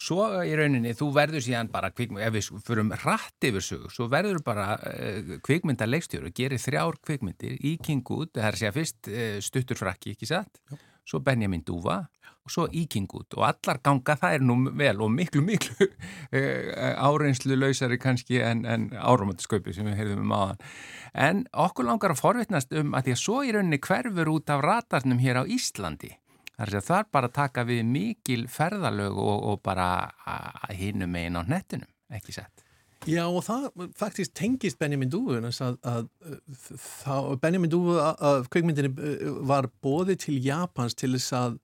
[0.03, 4.09] Svo í rauninni, þú verður síðan bara kvikmynd, ef við förum rætt yfir sögu, svo
[4.11, 8.73] verður bara uh, kvikmynda leikstjóru, gerir þrjár kvikmyndir í King Good, það er að segja
[8.75, 10.59] fyrst uh, stuttur frakki, ekki satt,
[11.09, 12.01] svo Benjamin Dúfa
[12.43, 15.87] og svo í King Good og allar ganga það er nú vel og miklu, miklu
[15.87, 20.65] uh, áreynslu lausari kannski en, en áramöndasköpi sem við heyrðum um áðan.
[21.13, 24.65] En okkur langar að forvitnast um að því að svo í rauninni hverfur út af
[24.67, 26.17] ratarnum hér á Íslandi.
[26.53, 29.89] Það er það bara að taka við mikil ferðalög og, og bara
[30.27, 32.67] að hinum megin á nettinum, ekki sett.
[33.09, 33.65] Já og það
[33.99, 36.05] faktisk tengist Benjamin Dúfu að, að,
[37.11, 41.59] að Benjamin Dúfu að kveikmyndinni uh, var bóði til Japans til þess að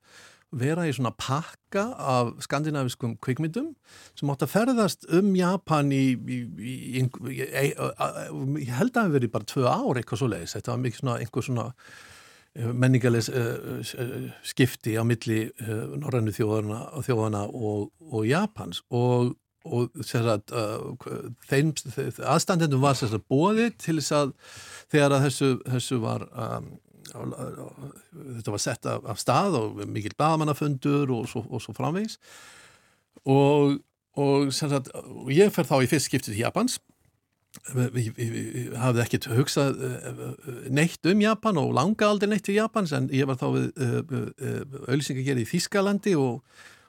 [0.59, 3.75] vera í svona pakka af skandinaviskum kveikmyndum
[4.17, 9.51] sem átt að ferðast um Japan í, í, í, í, held að hefur verið bara
[9.53, 11.67] tvö ár eitthvað svo leiðis, þetta var mikið svona einhver svona
[12.59, 13.83] menningarlegs uh,
[14.43, 18.81] skipti á milli uh, norrænu þjóðana, þjóðana og, og Japans.
[18.89, 19.37] Og,
[19.69, 21.73] og sagt, uh, þeim
[22.25, 24.35] aðstandendum var sagt, bóði til þess að
[24.93, 26.71] þegar að þessu, þessu var um,
[27.09, 32.19] þetta var sett af, af stað og mikil bagamannafundur og og svo framvegis.
[33.29, 33.79] Og,
[34.19, 34.93] og sagt,
[35.33, 36.79] ég fer þá í fyrst skiptið til Japans.
[37.75, 39.79] Ég hafði ekkert hugsað
[40.71, 43.71] neitt um Japan og langa aldrei neitt til Japans en ég var þá við
[44.85, 46.43] auðlýsing að gera í Þískalandi og,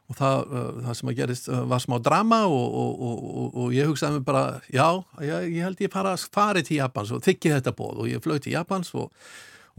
[0.10, 4.26] og það, það sem að gerist var smá drama og, og, og ég hugsaði mig
[4.26, 4.88] bara já,
[5.22, 8.42] ég, ég held ég fara farið til Japans og þykki þetta bóð og ég flög
[8.46, 9.14] til Japans og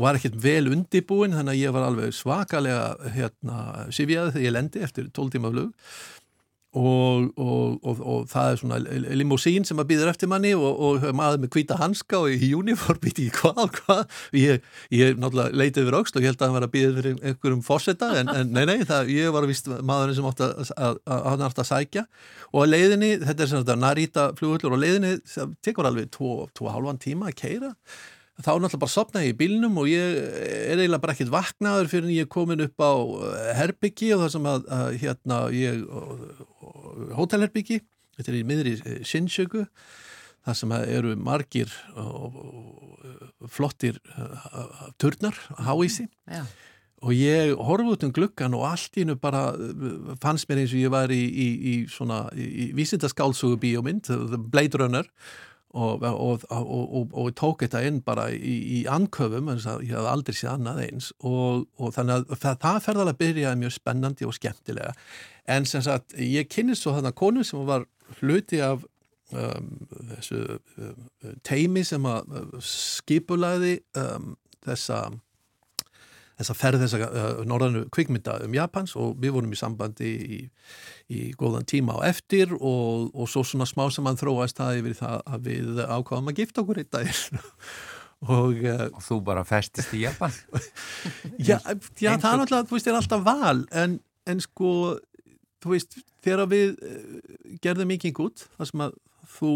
[0.01, 3.59] var ekkert vel undibúin þannig að ég var alveg svakalega hérna,
[3.93, 5.91] sifjaði þegar ég lendi eftir 12 tíma flug
[6.71, 8.77] og, og, og og það er svona
[9.19, 13.01] limósín sem að býður eftir manni og, og maður með hvíta hanska og í uniform,
[13.05, 14.21] veit ekki hvað og hvað?
[14.39, 17.19] Ég, ég náttúrulega leiti yfir aukst og ég held að hann var að býða fyrir
[17.33, 21.03] einhverjum fórseta en, en nei, nei, það, ég var vist maðurinn sem átti að, að,
[21.11, 22.07] að, að sækja.
[22.55, 26.71] Og að leiðinni, þetta er þetta Narita flugullur og leiðinni, það tekur alveg tvo, tvo
[26.71, 27.75] hálfan tíma að keira
[28.41, 32.09] þá náttúrulega bara sopnaði ég í bílnum og ég er eiginlega bara ekkert vaknaður fyrir
[32.09, 35.83] en ég er komin upp á eh, herbyggi og það sem að, að hérna ég
[37.19, 37.81] hótelherbyggi,
[38.19, 38.77] þetta er í miðri
[39.07, 39.67] Shinjuku
[40.47, 44.01] það sem eru margir og, og flottir
[45.01, 46.07] turnar, háísi.
[46.29, 46.45] Já.
[47.01, 49.51] og ég horfði út um gluggan og allt í hennu bara
[50.21, 54.41] fannst mér eins og ég var í, í, í svona í, í vísindaskálsugu bíómynd The
[54.41, 55.09] Blade Runner
[55.71, 60.35] og, og, og, og tók þetta inn bara í, í anköfum en ég hafði aldrei
[60.35, 64.95] séð annað eins og þannig að það, það ferðalega byrjaði mjög spennandi og skemmtilega.
[65.51, 67.87] En sem sagt ég kynnist svo þarna konu sem var
[68.19, 68.83] hluti af
[69.31, 69.73] um,
[70.11, 71.09] þessu um,
[71.47, 74.35] teimi sem að uh, skipulaði um,
[74.67, 75.05] þessa
[76.41, 80.41] þessa ferð þessa uh, norðanu kvikmynda um Japans og við vorum í sambandi í,
[81.13, 84.99] í góðan tíma á eftir og, og svo svona smá sem hann þróast það yfir
[85.03, 87.43] það að við ákvaðum að gifta okkur eitt daginn.
[88.21, 90.35] Og uh, Og þú bara festist í Japan?
[91.49, 91.57] Já,
[91.97, 93.95] já það er náttúrulega, þú veist, er alltaf val en,
[94.29, 94.73] en sko,
[95.65, 97.15] þú veist þegar við uh,
[97.65, 98.99] gerðum mikið gút, þar sem að
[99.39, 99.55] þú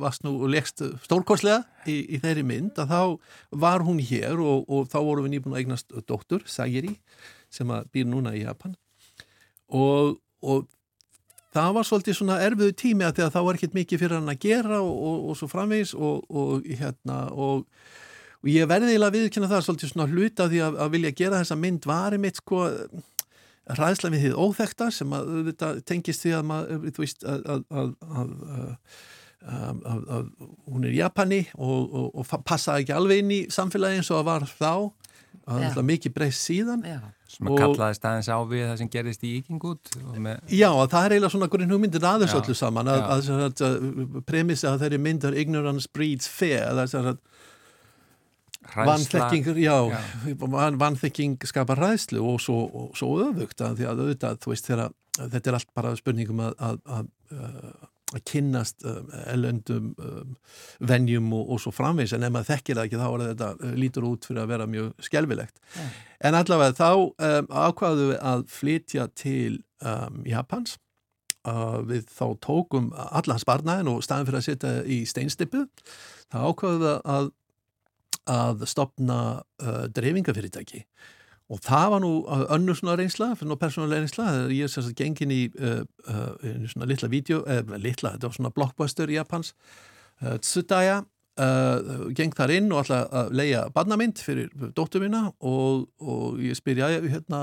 [0.00, 3.00] varst nú og leggst stórkoslega í, í þeirri mynd að þá
[3.64, 6.96] var hún hér og, og þá vorum við nýbúin að eignast dóttur, Sagiri
[7.50, 8.76] sem býr núna í Japan.
[9.70, 10.68] Og, og
[11.54, 14.32] það var svolítið svona erfiðu tími að því að það var ekkert mikið fyrir hann
[14.32, 14.94] að gera og,
[15.30, 20.48] og, svo framvegis og hérna og ég verði eiginlega að viðkynna það svolítið svona hluta
[20.50, 22.66] því að, að vilja gera þessa mynd var einmitt sko
[23.78, 27.64] ræðsla við þið óþekta sem að þetta tengist því að, maður, veist, að,
[29.40, 33.30] að, að, að, að, að hún er Japani og, og, og passaði ekki alveg inn
[33.34, 34.72] í samfélagi eins og það var þá.
[35.50, 36.82] Það er alltaf mikið breyst síðan.
[37.30, 40.68] Sem að Og- kallaði staðins á við það sem gerist í Íkingút og með Já,
[40.90, 44.82] það er eiginlega svona grunn hugmyndir aðeins öllu saman að, að, að, að premissi að
[44.84, 47.22] þeirri myndar ignorance breeds fear það er sem sagt
[48.70, 50.00] hræðsla Vanþekking, já, Já.
[50.42, 54.68] van, vanþekking skapar ræðslu og svo, og svo öfugt að því að auðvitað, þú veist,
[54.68, 54.92] þegar
[55.32, 56.82] þetta er allt bara spurningum að,
[58.10, 60.36] að, kynnast um, elendum um,
[60.86, 63.72] venjum og, og svo framvegs en ef maður þekkir það ekki þá er þetta uh,
[63.78, 65.64] lítur út fyrir að vera mjög skelfilegt.
[66.20, 70.78] En allavega þá um, ákvaðu við að flytja til um, Japans.
[71.40, 75.62] Uh, við þá tókum allan sparnaðin og staðin fyrir að setja í steinstippu
[76.28, 77.30] þá ákvaðu við að
[78.30, 79.16] að stopna
[79.62, 80.84] uh, dreifingafyrirtæki
[81.50, 82.10] og það var nú
[82.54, 86.66] önnur svona reynsla, fyrir nú persónulega reynsla þegar ég er sagt gengin í uh, uh,
[86.70, 89.54] svona litla vídeo, eða litla, þetta var svona blockbuster í Japans
[90.22, 91.00] uh, Tsudaya
[92.18, 96.82] geng þar inn og ætla að leia barnamynd fyrir dóttur mína og, og ég spyr,
[96.82, 97.38] já, hérna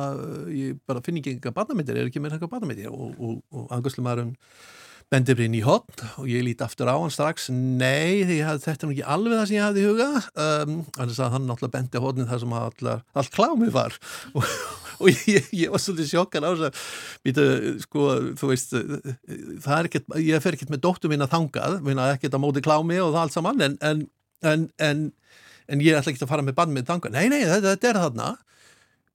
[0.54, 2.92] ég bara finn ekki eitthvað barnamyndir, er ekki með eitthvað barnamyndir?
[2.92, 4.36] Og, og, og anguslumarun
[5.12, 7.48] bendir inn í hotn og ég lít aftur á hann strax.
[7.54, 10.08] Nei, að þetta er nú ekki alveg það sem ég hafði í huga.
[10.44, 13.96] Um, annars að hann náttúrulega bendi hotnin þar sem allar, allt klámið var.
[14.98, 18.06] Og, og ég, ég var svolítið sjokkan á þess að sko,
[18.40, 21.76] þú veist ekkert, ég fer ekkert með dóttur mín að þangað,
[22.08, 24.02] ekkert að móti klámi og það allt saman, en, en,
[24.82, 25.04] en,
[25.70, 28.02] en ég ætla ekki að fara með bann með þangað, nei, nei, þetta, þetta er
[28.08, 28.32] þarna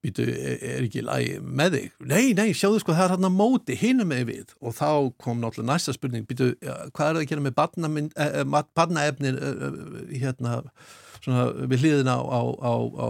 [0.03, 1.93] býtu, er ekki lægi með þig?
[2.11, 4.57] Nei, nei, sjáðu sko, það er hann að móti hinum með við.
[4.61, 4.89] Og þá
[5.23, 9.65] kom náttúrulega næsta spurning, býtu, hvað er það að gera með eh, eh, barnaefnin eh,
[9.69, 10.59] eh, hérna,
[11.23, 13.09] svona við hliðina á, á, á, á,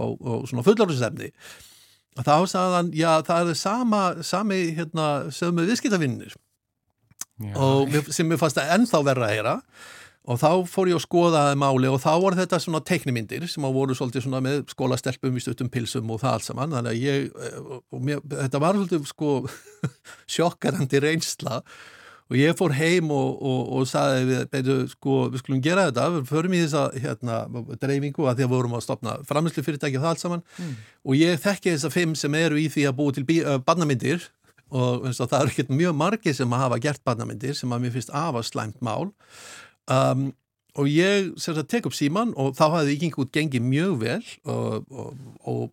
[0.49, 1.31] svona fullorðisefni
[2.13, 6.35] og þá sagði hann, já, það er sama, sami, hérna, sögum við viðskiptavinnir
[7.57, 9.55] og sem mér fannst að ennþá verra að heyra
[10.23, 13.75] og þá fór ég að skoða máli og þá voru þetta svona teknimyndir sem að
[13.75, 16.75] voru svolítið svona með skólastelpum í stuttum pilsum og það allt saman.
[16.77, 19.33] Þannig að ég, eh, og mér, þetta var svolítið sko
[20.37, 21.59] sjokkarandi reynsla.
[22.31, 26.05] Og ég fór heim og, og, og sagði við, beidu, sko, við skulum gera þetta.
[26.13, 27.41] Við förum í þessa hérna,
[27.81, 30.45] dreifingu að því að við vorum að stopna framherslu fyrirtæki og það allt saman.
[31.03, 34.23] Og ég þekki þessa fimm sem eru í því að búi til uh, barnamyndir.
[34.73, 37.93] Og eins og það eru ekkert mjög margir sem hafa gert barnamyndir sem að mér
[37.99, 39.11] finnst afa slæmt mál
[39.91, 40.31] um,
[40.79, 44.85] og ég sagt tek upp síman og þá hafði Íking út gengið mjög vel og,
[44.89, 45.17] og,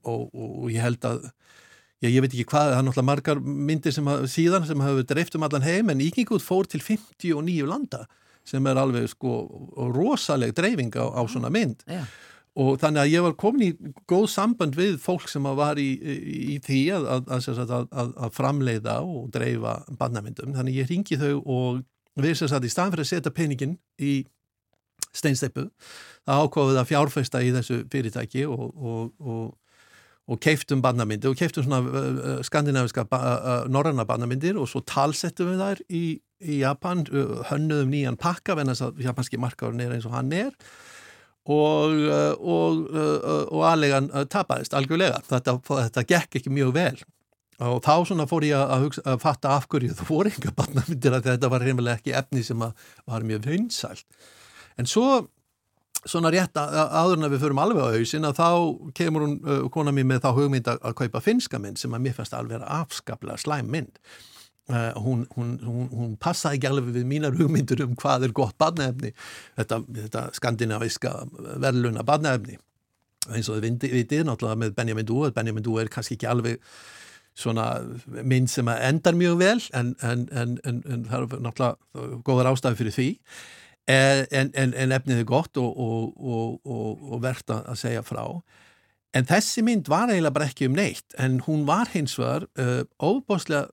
[0.05, 1.23] og, og, ég held að
[2.01, 5.05] já, ég veit ekki hvað, það er náttúrulega margar myndir sem haf, síðan sem hafa
[5.09, 8.05] dreift um allan heim en Íking út fór til 59 landa
[8.49, 9.39] sem er alveg sko
[9.95, 12.03] rosaleg dreifing á, á svona mynd Já.
[12.61, 16.59] og þannig að ég var komin í góð samband við fólk sem var í, í,
[16.65, 21.81] því að, að, að, að, framleiða og dreifa barnamyndum þannig ég ringi þau og
[22.19, 24.15] við sem sagt í staðan fyrir að setja peningin í
[25.17, 25.67] steinsteipu
[26.27, 29.47] það ákváðið að fjárfesta í þessu fyrirtæki og, og, og,
[30.31, 33.07] og keiftum barnamyndir og keiftum svona skandinaviska
[33.73, 36.05] norranna barnamyndir og svo talsettum við þær í,
[36.47, 37.05] í Japan,
[37.51, 40.55] hönnuðum nýjan pakka venn að japanski markaðurinn er eins og hann er
[41.51, 41.97] og,
[42.39, 45.23] og, uh, og aðlegan tapaðist algjörlega.
[45.27, 47.01] Þetta, þetta gekk ekki mjög vel
[47.61, 51.17] og þá svona fór ég að, hugsa, að fatta af hverju það voru enga barnamyndir
[51.17, 54.07] að þetta var reynilega ekki efni sem að, var mjög vinsælt.
[54.81, 55.07] En svo
[56.09, 58.49] svona rétt að, áður en að við förum alveg á hausin að þá
[58.97, 62.05] kemur hún uh, kona mér með þá hugmynd að, að kaupa finska mynd sem að
[62.07, 64.01] mér fannst alveg vera afskaplega slæm mynd.
[64.71, 68.55] Uh, hún, hún, hún, hún passaði ekki alveg við mínar hugmyndur um hvað er gott
[68.61, 69.11] barnaefni
[69.59, 71.15] þetta, þetta skandinaviska
[71.65, 72.55] verðluna barnaefni
[73.35, 76.63] eins og þið vitið náttúrulega með Benjamin Dúr Benjamin Dúr er kannski ekki alveg
[77.41, 77.67] svona
[78.07, 82.97] mynd sem endar mjög vel en, en, en, en það er náttúrulega góðar ástæði fyrir
[82.97, 83.09] því.
[83.91, 88.25] En efnið er gott og, og, og, og verðt að segja frá.
[89.17, 92.85] En þessi mynd var eiginlega bara ekki um neitt en hún var hins vegar uh,
[93.03, 93.67] óbáslega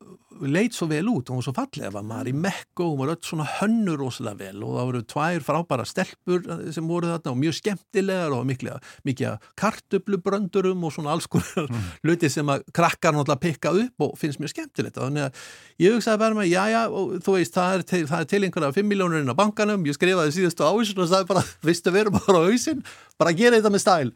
[0.45, 3.21] leit svo vel út, hún var svo fallega, var maður í mekko, hún var öll
[3.25, 7.57] svona hönnur rosalega vel og það voru tvær frábæra stelpur sem voru þarna og mjög
[7.59, 11.89] skemmtilegar og mikið, kartöflubröndurum og svona alls konar mm.
[12.07, 14.99] luti sem að krakkar náttúrulega pikka upp og finnst mjög skemmtilegt.
[14.99, 15.43] Þannig að
[15.83, 16.81] ég hugsaði bara með, já já
[17.25, 21.03] þú veist, það er til, til einhverja 5 miljónurinn á bankanum, ég skrifaði síðustu áhersin
[21.03, 22.83] og sagði bara, vistu við erum bara á hausinn
[23.17, 24.11] bara gera þetta með stæl.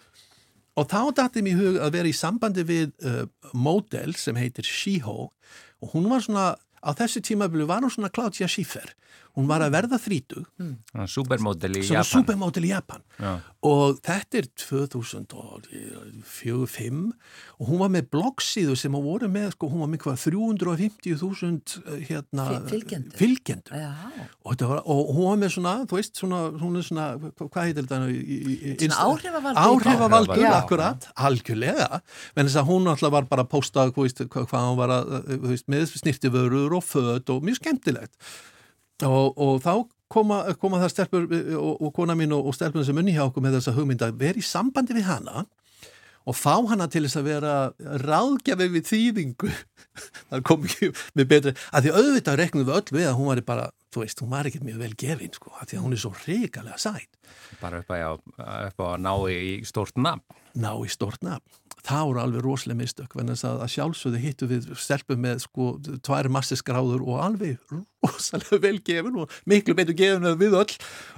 [0.79, 5.27] Og þá dætti mér hug að vera í sambandi við uh, módel sem heitir Shiho
[5.81, 8.93] og hún var svona, á þessu tímabili var hún svona Claudia Schiffer
[9.37, 10.75] hún var að verða þrítug mm.
[11.07, 13.37] Supermodel í Japan supermodel í Japan Já.
[13.63, 17.13] og þetta er 2004-05
[17.61, 21.75] og hún var með bloggsíðu sem hún voru með, sko, hún var með hvað 350.000
[22.09, 23.15] hérna, Fy- fylgjendur.
[23.19, 23.73] fylgjendur.
[23.77, 23.91] Já,
[24.41, 26.39] Og, þetta var, og hún var með svona, þú veist, svona,
[26.83, 27.97] svona, hva- hvað heitir þetta?
[28.09, 29.61] í- í- í- Svona Insta- áhrifavaldur.
[29.61, 30.51] Áhrifavaldur, Já.
[30.61, 32.01] akkurat, algjörlega.
[32.35, 34.89] Men þess að hún alltaf var bara að posta, þú veist, hvað, hvað hún var
[34.89, 38.13] að, þú veist, með snirtiförur og föt og mjög skemmtilegt.
[39.07, 39.73] Og, og þá
[40.11, 41.25] koma, koma það stelpur
[41.57, 44.19] og, og kona mín og, og stelpun sem unni hjá okkur með þessa hugmynd að
[44.21, 45.45] vera í sambandi við hana
[46.21, 47.53] og fá hana til þess að vera
[48.03, 49.53] ráðgjafi við þýðingu.
[50.29, 53.41] Það kom ekki með betri að því auðvitað reknum við öll við að hún var
[53.47, 56.11] bara þú veist, hún var ekkert mjög vel gefin sko, því að hún er svo
[56.25, 57.17] ríkalega sætt
[57.61, 58.21] bara upp að,
[58.71, 60.23] upp að ná í stórt nafn.
[60.57, 61.43] Ná í stort nafn.
[61.81, 65.67] Það voru alveg rosalega mistök þess að, að sjálfsögðu hittu við stelpum með sko
[66.05, 67.57] tvær massiskráður og alveg
[68.05, 70.75] rosalega vel gefin og miklu betur gefin en við öll.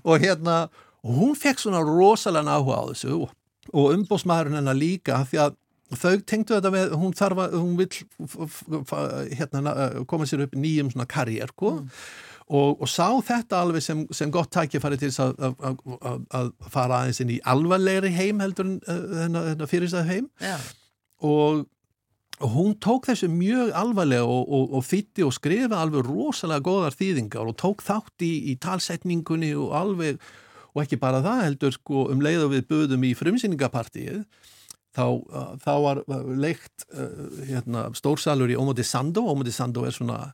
[0.07, 0.57] Og hérna,
[1.03, 3.34] og hún fekk svona rosalega áhuga á þessu og,
[3.74, 5.59] og umbósmaðurinn hennar líka af því að
[5.93, 7.76] þau tengdu þetta með, hún þarf að hún
[8.89, 8.93] f-
[9.38, 9.74] hérna,
[10.09, 11.76] koma sér upp nýjum svona karriér sko
[12.48, 17.02] og, og sá þetta alveg sem, sem gott tækifæri til að, að, að, að fara
[17.02, 20.58] aðeins inn í alvarlegri heim heldur en uh, þennan þennan fyrirstæð heim já.
[21.24, 21.64] og,
[22.44, 27.52] hún tók þessu mjög alvarlega og, og, og þýtti og skrifa alveg rosalega góðar þýðingar
[27.52, 30.18] og tók þátt í, í talsetningunni og alveg
[30.74, 34.24] og ekki bara það heldur sko um leið og við buðum í frumsýningapartíið
[34.98, 39.96] þá, uh, þá var uh, leikt uh, hérna, stórsalur í Omodi Sando Omodi Sando er
[39.96, 40.34] svona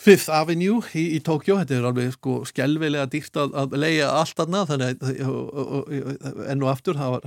[0.00, 4.38] Fifth Avenue í, í Tókjó, þetta er alveg sko skelvilega dýrt að, að leia allt
[4.40, 7.26] aðna þannig að og- og- og- enn og aftur það var,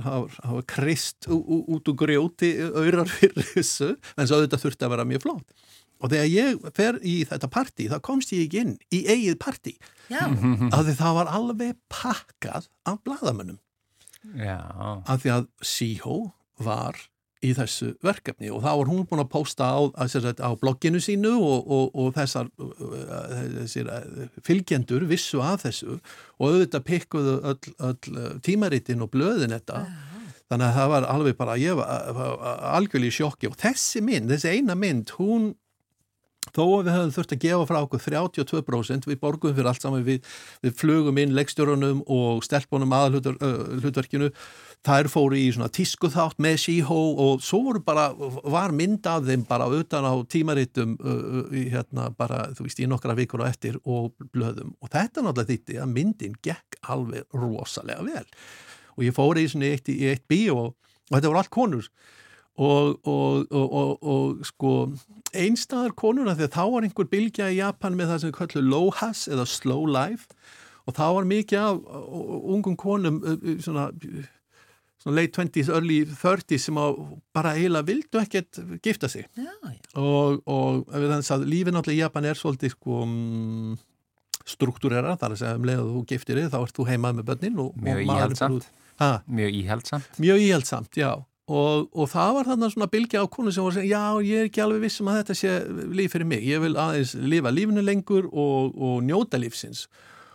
[0.72, 5.46] krist út úr grjóti auðrar fyrir þessu en svo þetta þurfti að vera mjög flott.
[6.02, 9.38] Og þegar ég fer í þetta partí þá komst ég ekki inn í eigið
[10.74, 13.60] af því það var alveg pakkað af bladamönnum
[14.40, 14.58] Já,
[15.06, 16.16] af því að Síhó
[16.58, 16.98] var
[17.44, 20.50] í þessu verkefni og þá var hún búin að posta á, að, sem sagt, á
[20.58, 26.86] blogginu sínu og, og, og þessar uh, þessir, uh, fylgjendur vissu að þessu og auðvitað
[26.88, 29.84] pikkuðu öll, öll tímaritin og blöðin þetta.
[30.52, 32.24] Þannig að það var alveg bara ég var
[32.76, 35.54] algjörlega í sjokki og þessi mynd, þessi eina mynd hún
[36.54, 40.06] þó að við höfum þurft að gefa frá okkur 32% við borgum fyrir allt saman
[40.06, 40.22] við,
[40.62, 44.30] við flugum inn leikstjórunum og stelpunum aðalhutverkinu
[44.84, 49.46] þær fóru í svona tískuþátt með síhó og svo voru bara var mynd af þeim
[49.48, 54.12] bara utan á tímaritum uh, hérna bara þú veist í nokkra vikur á eftir og
[54.34, 54.74] blöðum.
[54.84, 58.26] Og þetta náttúrulega þýtti að myndin gekk alveg rosalega vel.
[58.98, 60.74] Og ég fór í svona eitt, eitt bí og,
[61.08, 61.88] og þetta voru allt konur
[62.54, 64.74] og, og, og, og, og sko
[65.34, 68.68] einstæðar konuna því að þá var einhver bylgja í Japan með það sem við kallum
[68.70, 70.28] low has eða slow life.
[70.84, 71.80] Og þá var mikið af
[72.54, 73.18] ungum konum
[73.64, 73.88] svona,
[75.00, 76.78] svona late 20s, early 30s sem
[77.34, 79.26] bara eiginlega vildu ekkert gifta sig.
[79.34, 79.74] Já, já.
[79.98, 83.74] og, og lífið náttúrulega í Japan er svolítið sko um,
[84.44, 87.30] struktúrera, þar að segja um leið að þú giftir þig, þá ert þú heimað með
[87.32, 88.02] börnin og, og Mjög
[89.64, 90.10] íhaldsamt.
[90.22, 91.10] mjög íhaldsamt, já
[91.44, 94.40] og, og það var þarna svona bylgja á konu sem var að segja, já, ég
[94.40, 95.52] er ekki alveg vissum að þetta sé
[95.92, 99.86] líf fyrir mig, ég vil aðeins lifa lífinu lengur og, og njóta lífsins.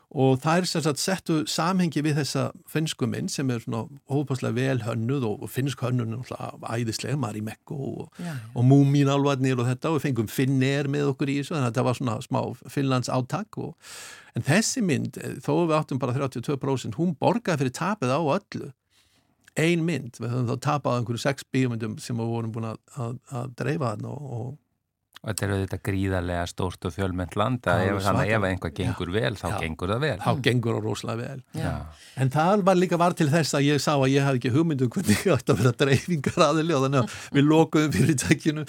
[0.09, 4.55] Og það er sem sagt settu samhengi við þessa finnsku mynd sem er svona hófpáslega
[4.57, 8.23] vel hönnuð og, og finnsk hönnun er náttúrulega æðislega, Mari Mekko og,
[8.65, 11.85] Múmin alvarnir og þetta og við fengum Finnair með okkur í þessu þannig að þetta
[11.85, 12.41] var svona smá
[12.73, 13.93] Finnlands áttak og,
[14.33, 18.73] en þessi mynd, eh, þó við áttum bara 32% hún borgaði fyrir tapið á öllu
[19.59, 23.13] ein mynd, við höfum þá tapað einhverju sex bíomundum sem við vorum búin að, að,
[23.41, 24.49] að dreifa hann og, og
[25.19, 29.31] þetta er auðvitað gríðarlega stórt og fjölmennt land að Já, ef, að einhvað gengur vel,
[29.39, 29.55] þá Já.
[29.63, 30.13] gengur það vel.
[30.23, 31.73] þá gengur það rosalega vel Já.
[32.23, 34.87] En það var líka var til þess að ég sá að ég hafði ekki hugmyndu
[34.95, 38.65] hvernig ég átti að vera dreifingar aðili og þannig að við lokuðum fyrirtækinu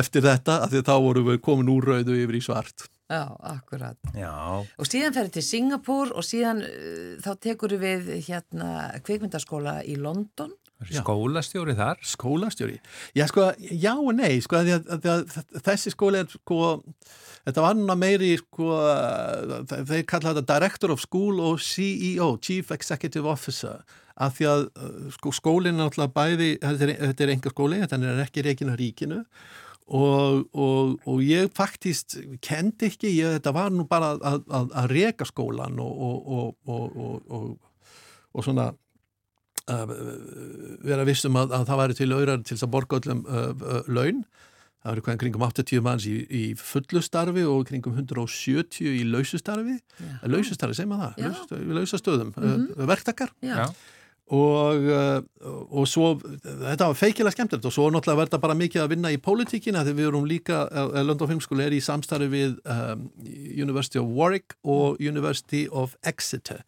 [0.00, 2.88] eftir þetta af því að þá vorum við komin úr rauðu yfir í svart.
[3.10, 3.98] Já, akkurat.
[4.16, 4.30] Já,
[4.78, 10.52] Og síðan ferði til Singapúr og síðan uh, þá tekur við hérna kvikmyndaskóla í London.
[10.82, 12.00] skólastjóri þar.
[12.02, 12.78] Skólastjóri.
[13.14, 15.36] Já, sko, já og nei, sko, að því að, að,
[15.68, 16.56] þessi skóli er, sko,
[17.46, 18.70] þetta var núna meiri, sko,
[19.70, 23.82] þe- þeir kalla þetta Director of School og CEO, Chief Executive Officer,
[24.18, 27.78] af því að uh, sko, skólinn er náttúrulega bæði, þetta er, þetta er enga skóli,
[27.84, 29.28] þetta er ekki reikin á ríkinu og,
[29.92, 35.26] og, og ég faktist kendi ekki, ég, þetta var nú bara að, að, að reka
[35.28, 37.90] skólan og, og, og, og, og, og,
[38.32, 38.70] og svona
[39.70, 39.92] að
[40.82, 43.82] vera vissum að, að það væri til auðrar til þess að borga öllum uh, uh,
[43.86, 44.24] laun
[44.82, 50.14] það eru kringum 80 manns í, í fullu starfi og kringum 170 í lausustarfi Já.
[50.26, 50.88] lausustarfi, Já.
[50.90, 52.86] það, Laus- lausastöðum mm -hmm.
[52.90, 53.54] verktakar Já.
[53.56, 53.66] Já.
[54.30, 55.18] Og, uh,
[55.74, 59.20] og svo þetta var feikilega skemmtilegt og svo náttúrulega verða bara mikið að vinna í
[59.20, 63.08] pólitíkina þegar við erum líka, uh, London Filmskóli er í samstarfi við um,
[63.50, 66.62] University of Warwick og University of Exeter.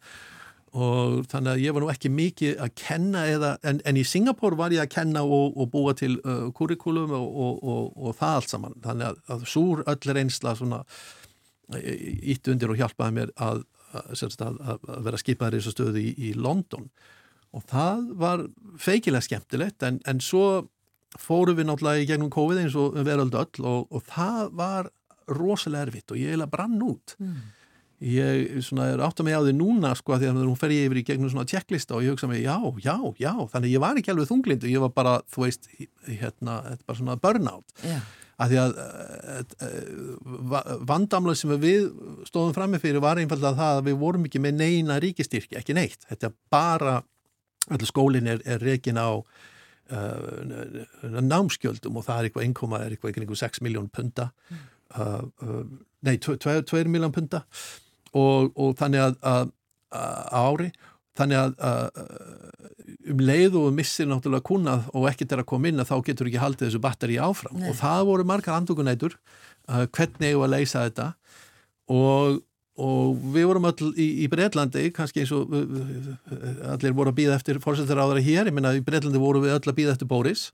[0.75, 4.57] Og þannig að ég var nú ekki mikið að kenna eða, en, en í Singapur
[4.59, 8.41] var ég að kenna og, og búa til uh, kurikulum og, og, og, og það
[8.41, 8.79] allt saman.
[8.83, 10.83] Þannig að, að súr öll reynsla svona
[11.73, 13.63] ítt undir og hjálpaði mér að,
[13.95, 16.91] að, að að vera skipaður í þessu stöðu í, í London
[17.55, 18.45] og það var
[18.81, 20.65] feikilega skemmtilegt en, en svo
[21.19, 24.89] fórum við náttúrulega í gegnum COVID eins og veröld öll og, og það var
[25.31, 27.15] rosalega erfitt og ég eiginlega brann út.
[28.03, 30.73] Ég svona er átt að mig á því núna sko að því að hún fer
[30.75, 33.81] ég yfir í gegnum svona checklista og ég hugsa mig já, já, já þannig ég
[33.81, 35.71] var ekki alveg þunglindu, ég var bara þú veist,
[36.03, 37.75] hérna, þetta bara svona burnout.
[37.87, 37.99] Já.
[38.35, 38.71] að því að
[39.63, 41.85] uh, vandamlega sem við
[42.27, 46.03] stóðum frammi fyrir var einfallega það að við vorum ekki með neina ríkistyrki, ekki neitt.
[46.09, 46.97] Þetta bara,
[47.71, 49.23] allir skólinn er, er rekin á uh,
[51.21, 54.25] námskjöldum og það er eitthvað innkoma er eitthvað ykkur 6 miljón punta
[54.97, 55.63] uh, uh,
[56.05, 57.39] nei, 2 miljón punta
[58.15, 59.45] og, og þannig að, að,
[59.91, 60.69] að ári
[61.15, 61.85] þannig að, að
[63.11, 66.29] um leið og missir náttúrulega kunnað og ekkert er að koma inn að þá getur
[66.29, 67.59] ekki haldið þessu batteri áfram.
[67.59, 67.69] Nei.
[67.69, 71.07] og það voru margar andúkunætur uh, hvernig ég var að leysa þetta?
[71.93, 72.41] Og,
[72.75, 75.51] og við vorum öll í, í Breitlandi kannski eins og
[76.73, 79.77] allir voru að býða eftir þeirra hér, ég minna í Breitlandi voru við öll að
[79.77, 80.49] býða eftir Boris.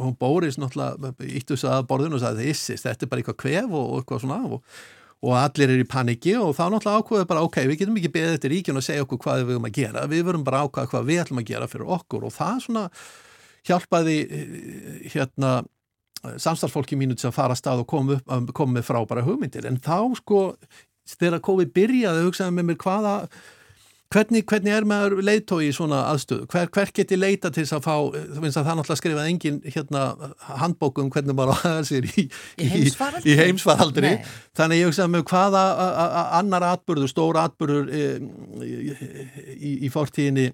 [0.00, 3.72] Og Boris náttúrulega íttu þess að borðinu og sagði þessist, þetta er bara eitthvað kvef
[3.72, 4.38] og, og eitthvað svona.
[4.48, 4.78] Og,
[5.22, 8.38] og allir er í paniki og þá náttúrulega ákveðu bara ok, við getum ekki beðið
[8.38, 11.10] eftir ríkjun og segja okkur hvað við erum að gera, við verum bara ákveða hvað
[11.10, 12.26] við ætlum að gera fyrir okkur.
[12.28, 12.86] Og það svona
[13.68, 15.52] hjálpaði eh, hérna
[16.22, 18.18] samstarfsfólki mínu til að fara að stað og koma,
[18.54, 19.66] koma með frábæra hugmyndir.
[19.68, 20.42] En þá sko
[21.08, 23.16] þegar COVID byrjaði hugsaði með mér hvaða
[24.12, 27.86] hvernig, hvernig er maður leiðtói í svona aðstöðu hver, hver geti leita til þess að
[27.86, 30.02] fá þú finnst að það náttúrulega skrifaði engin hérna,
[30.62, 32.26] handbókum hvernig maður á að sér í,
[32.62, 32.70] Í
[33.32, 34.14] í heimsfaraldri.
[34.16, 34.32] Nei.
[34.58, 35.64] þannig ég hugsaði með hvaða
[36.40, 38.04] annar atbyrður, stór atbyrður e,
[39.56, 40.50] í, í fortíðinni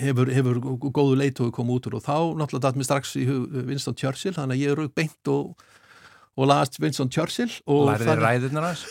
[0.00, 3.98] hefur, hefur góðu leitói komið út úr og þá náttúrulega datt mér strax í Winston
[3.98, 5.54] Churchill þannig að ég er beint og,
[6.38, 8.86] og last Winston Churchill og Lærið þannig- ræðunar hans?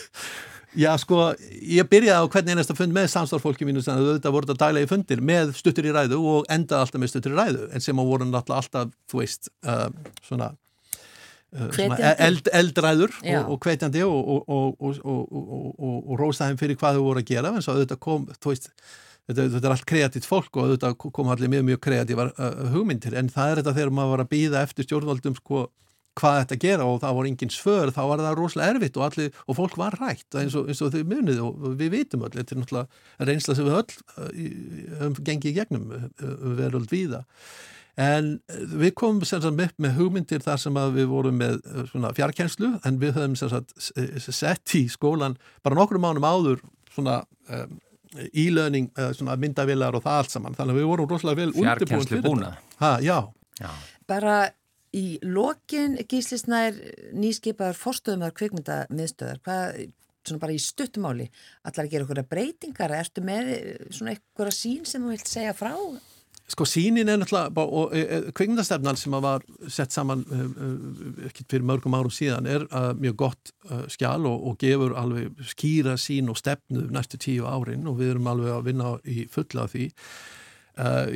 [0.78, 1.32] Já, sko,
[1.66, 4.90] ég byrjaði á hvernig einasta fund með samstarfólki mínu sem auðvitað voru þetta daglega í
[4.92, 8.06] fundir með stuttur í ræðu og endaði alltaf með stuttur í ræðu en sem að
[8.12, 9.88] voru náttúrulega alltaf, þú veist, uh,
[10.28, 10.52] svona,
[11.56, 12.22] uh, svona Hvetjandi.
[12.28, 16.78] eld, eldræður og, og hvetjandi og, og, og, og, og, og, og, og rósaðum fyrir
[16.78, 18.70] hvað þau voru að gera en svo auðvitað kom, þú veist,
[19.26, 23.18] þetta, þetta er allt kreatíft fólk og auðvitað kom allir mjög, mjög kreatívar uh, hugmyndir
[23.18, 25.66] en það er þetta þegar maður var að býða eftir stjórnvaldum sko
[26.18, 29.34] hvað þetta gera og það voru engin svör þá var það rosalega erfitt og, allir,
[29.46, 32.56] og fólk var rætt eins og, eins og þau munið og við vitum öll, þetta
[32.56, 37.22] er náttúrulega reynsla sem við öll höfum gengið í gegnum uh, veröld víða
[38.00, 38.32] en
[38.80, 42.72] við komum sem sagt upp með hugmyndir þar sem að við vorum með svona fjarkenslu
[42.86, 43.74] en við höfum sem sagt
[44.30, 46.62] sett í skólan bara nokkrum mánum áður
[46.94, 47.76] svona um,
[48.34, 52.16] ílöning, svona myndavilar og það allt saman, þannig að við vorum rosalega vel undirbúin Fjarkennslu
[52.16, 52.78] fyrir þetta.
[52.80, 53.18] Ha, já,
[53.60, 53.68] Já.
[54.08, 54.36] Bara
[54.96, 56.76] í lokin gíslisnær
[57.14, 59.82] nýskipaður forstöðumar kvikmyndamiðstöðar, hvað,
[60.26, 61.28] svona bara í stuttumáli,
[61.64, 65.54] allar að gera okkur breytingar, ertu með eh, svona eitthvað sín sem þú vilt segja
[65.56, 65.74] frá?
[66.50, 70.70] Sko sínin er náttúrulega og e, e, kvikmyndastefnan sem að var sett saman e, e,
[71.28, 72.64] ekkert fyrir mörgum árum síðan er
[72.98, 73.52] mjög gott
[73.94, 78.32] skjál og, og gefur alveg skýra sín og stefnu næstu tíu árin og við erum
[78.32, 79.86] alveg að vinna í fulla því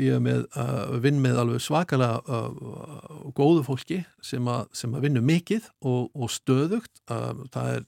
[0.00, 5.22] ég er með uh, vinn með alveg svakalega uh, góðu fólki sem að, að vinna
[5.24, 6.92] mikið og, og stöðugt.
[7.07, 7.84] Það er,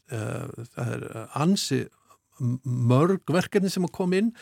[0.75, 1.07] það er
[1.37, 1.87] ansi
[2.37, 4.33] mörg verkefni sem að koma inn.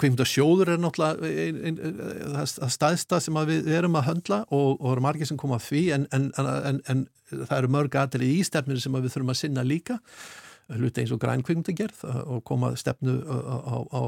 [0.00, 5.30] Kveimta sjóður er náttúrulega það staðsta sem við erum að höndla og, og eru margir
[5.30, 8.96] sem koma að því en, en, en, en það eru mörg aðri í stefnir sem
[8.96, 9.98] að við þurfum að sinna líka
[10.78, 14.02] hluti eins og græn kvikmyndagerð og koma að stefnu á, á, á,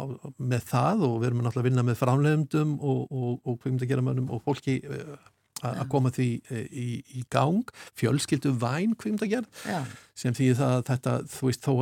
[0.00, 0.02] á,
[0.38, 4.80] með það og við erum náttúrulega að vinna með framlegumdum og, og, og og fólki
[4.84, 5.16] að
[5.64, 6.28] að koma því
[6.68, 6.86] í,
[7.16, 7.64] í gang.
[7.96, 9.80] Fjölskyldu væn kvikmyndagerð Já,
[10.18, 11.72] sem því það að þetta, þú veist, þó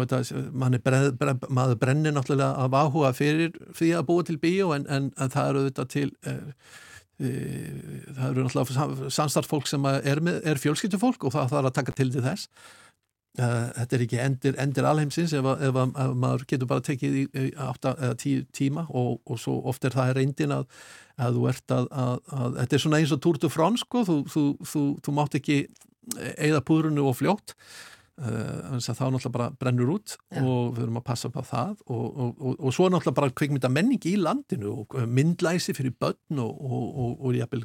[0.78, 4.87] er breð, breð, maður brennir náttúrulega af áhuga fyrir því að búa til bíó en,
[4.87, 6.09] en, það eru þetta til
[7.14, 11.95] það eru náttúrulega samstarfsfólk sem að er, með, er fjölskyldufólk og það þarf að taka
[11.95, 12.49] til til þess
[13.35, 17.24] þetta er ekki endir, endir alheimsins ef, ef, að- ef maður getur bara tekið í,
[17.35, 20.68] í átta eða tíu tíma og, og svo oft er það reyndin að,
[21.18, 24.05] að þú ert að, að, að þetta er svona eins og Tour de France sko,
[24.07, 25.59] þú, þú, þú, þú mátt ekki
[26.39, 27.57] eigða púðrunu og fljótt
[28.14, 30.39] Uh, þá náttúrulega bara brennur út Já.
[30.47, 33.32] og við erum að passa upp á það og, og, og, og svo náttúrulega bara
[33.41, 37.64] kvikmynda menning í landinu og myndlæsi fyrir börn og, og, og, og jafnvel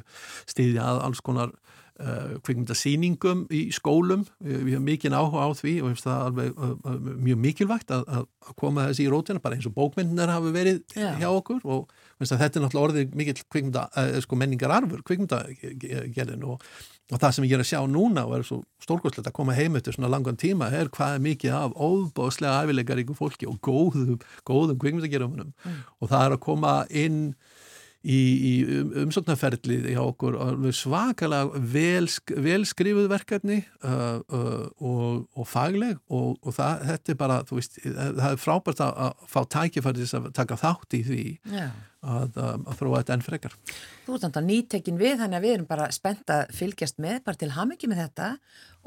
[0.50, 1.52] stiðja að alls konar
[2.00, 4.26] uh, kvikmynda sýningum í skólum.
[4.42, 8.54] Við, hefum mikið áhuga á því og það alveg uh, uh, mjög mikilvægt að, að
[8.60, 11.10] koma þessi í rótina bara eins og bókmyndinar hafi verið Já.
[11.20, 13.84] hjá okkur og þetta er náttúrulega orðið mikill kvikmynda,
[14.24, 16.64] sko menningararfur kvikmyndagerðin og
[17.10, 19.74] Og það sem ég er að sjá núna og er svo stórkostlegt að koma heim
[19.78, 24.20] eftir svona langan tíma er hvað er mikið af óbóðslega æfilegar ykkur fólki og góðum,
[24.46, 27.18] góðum kvikmyndagerumunum og það er að koma inn
[28.00, 30.38] í, í um, umsóknarferðlið hjá okkur
[30.76, 32.08] svakalega vel,
[32.40, 32.62] vel
[33.10, 38.26] verkefni uh, uh, og, og fagleg og, og það, þetta er bara, þú veist, það
[38.30, 41.68] er frábært að, að fá tækifæri til að taka þátt í því já.
[42.00, 43.58] að, um, að þróa þetta enn frekar.
[44.06, 47.40] Þú ert náttúrulega nýtekin við, þannig að við erum bara spennt að fylgjast með, bara
[47.40, 48.32] til hamingi með þetta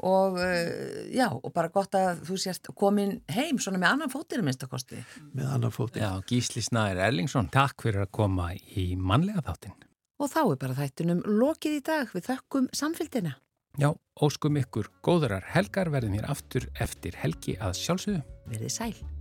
[0.02, 4.44] og uh, já, og bara gott að þú sést komin heim svona með annan fótinu
[4.46, 5.04] minnstakosti.
[5.32, 6.02] með annar fóti.
[6.02, 9.78] Já, Gísli Snæður Erlingsson, takk fyrir að koma í mannlega þáttinn.
[10.22, 13.34] Og þá er bara þættunum lokið í dag við þökkum samfélgina.
[13.78, 13.90] Já,
[14.22, 18.22] óskum ykkur góðurar helgar verðum hér aftur eftir helgi að sjálfsögðu.
[18.46, 19.13] Verðið sæl.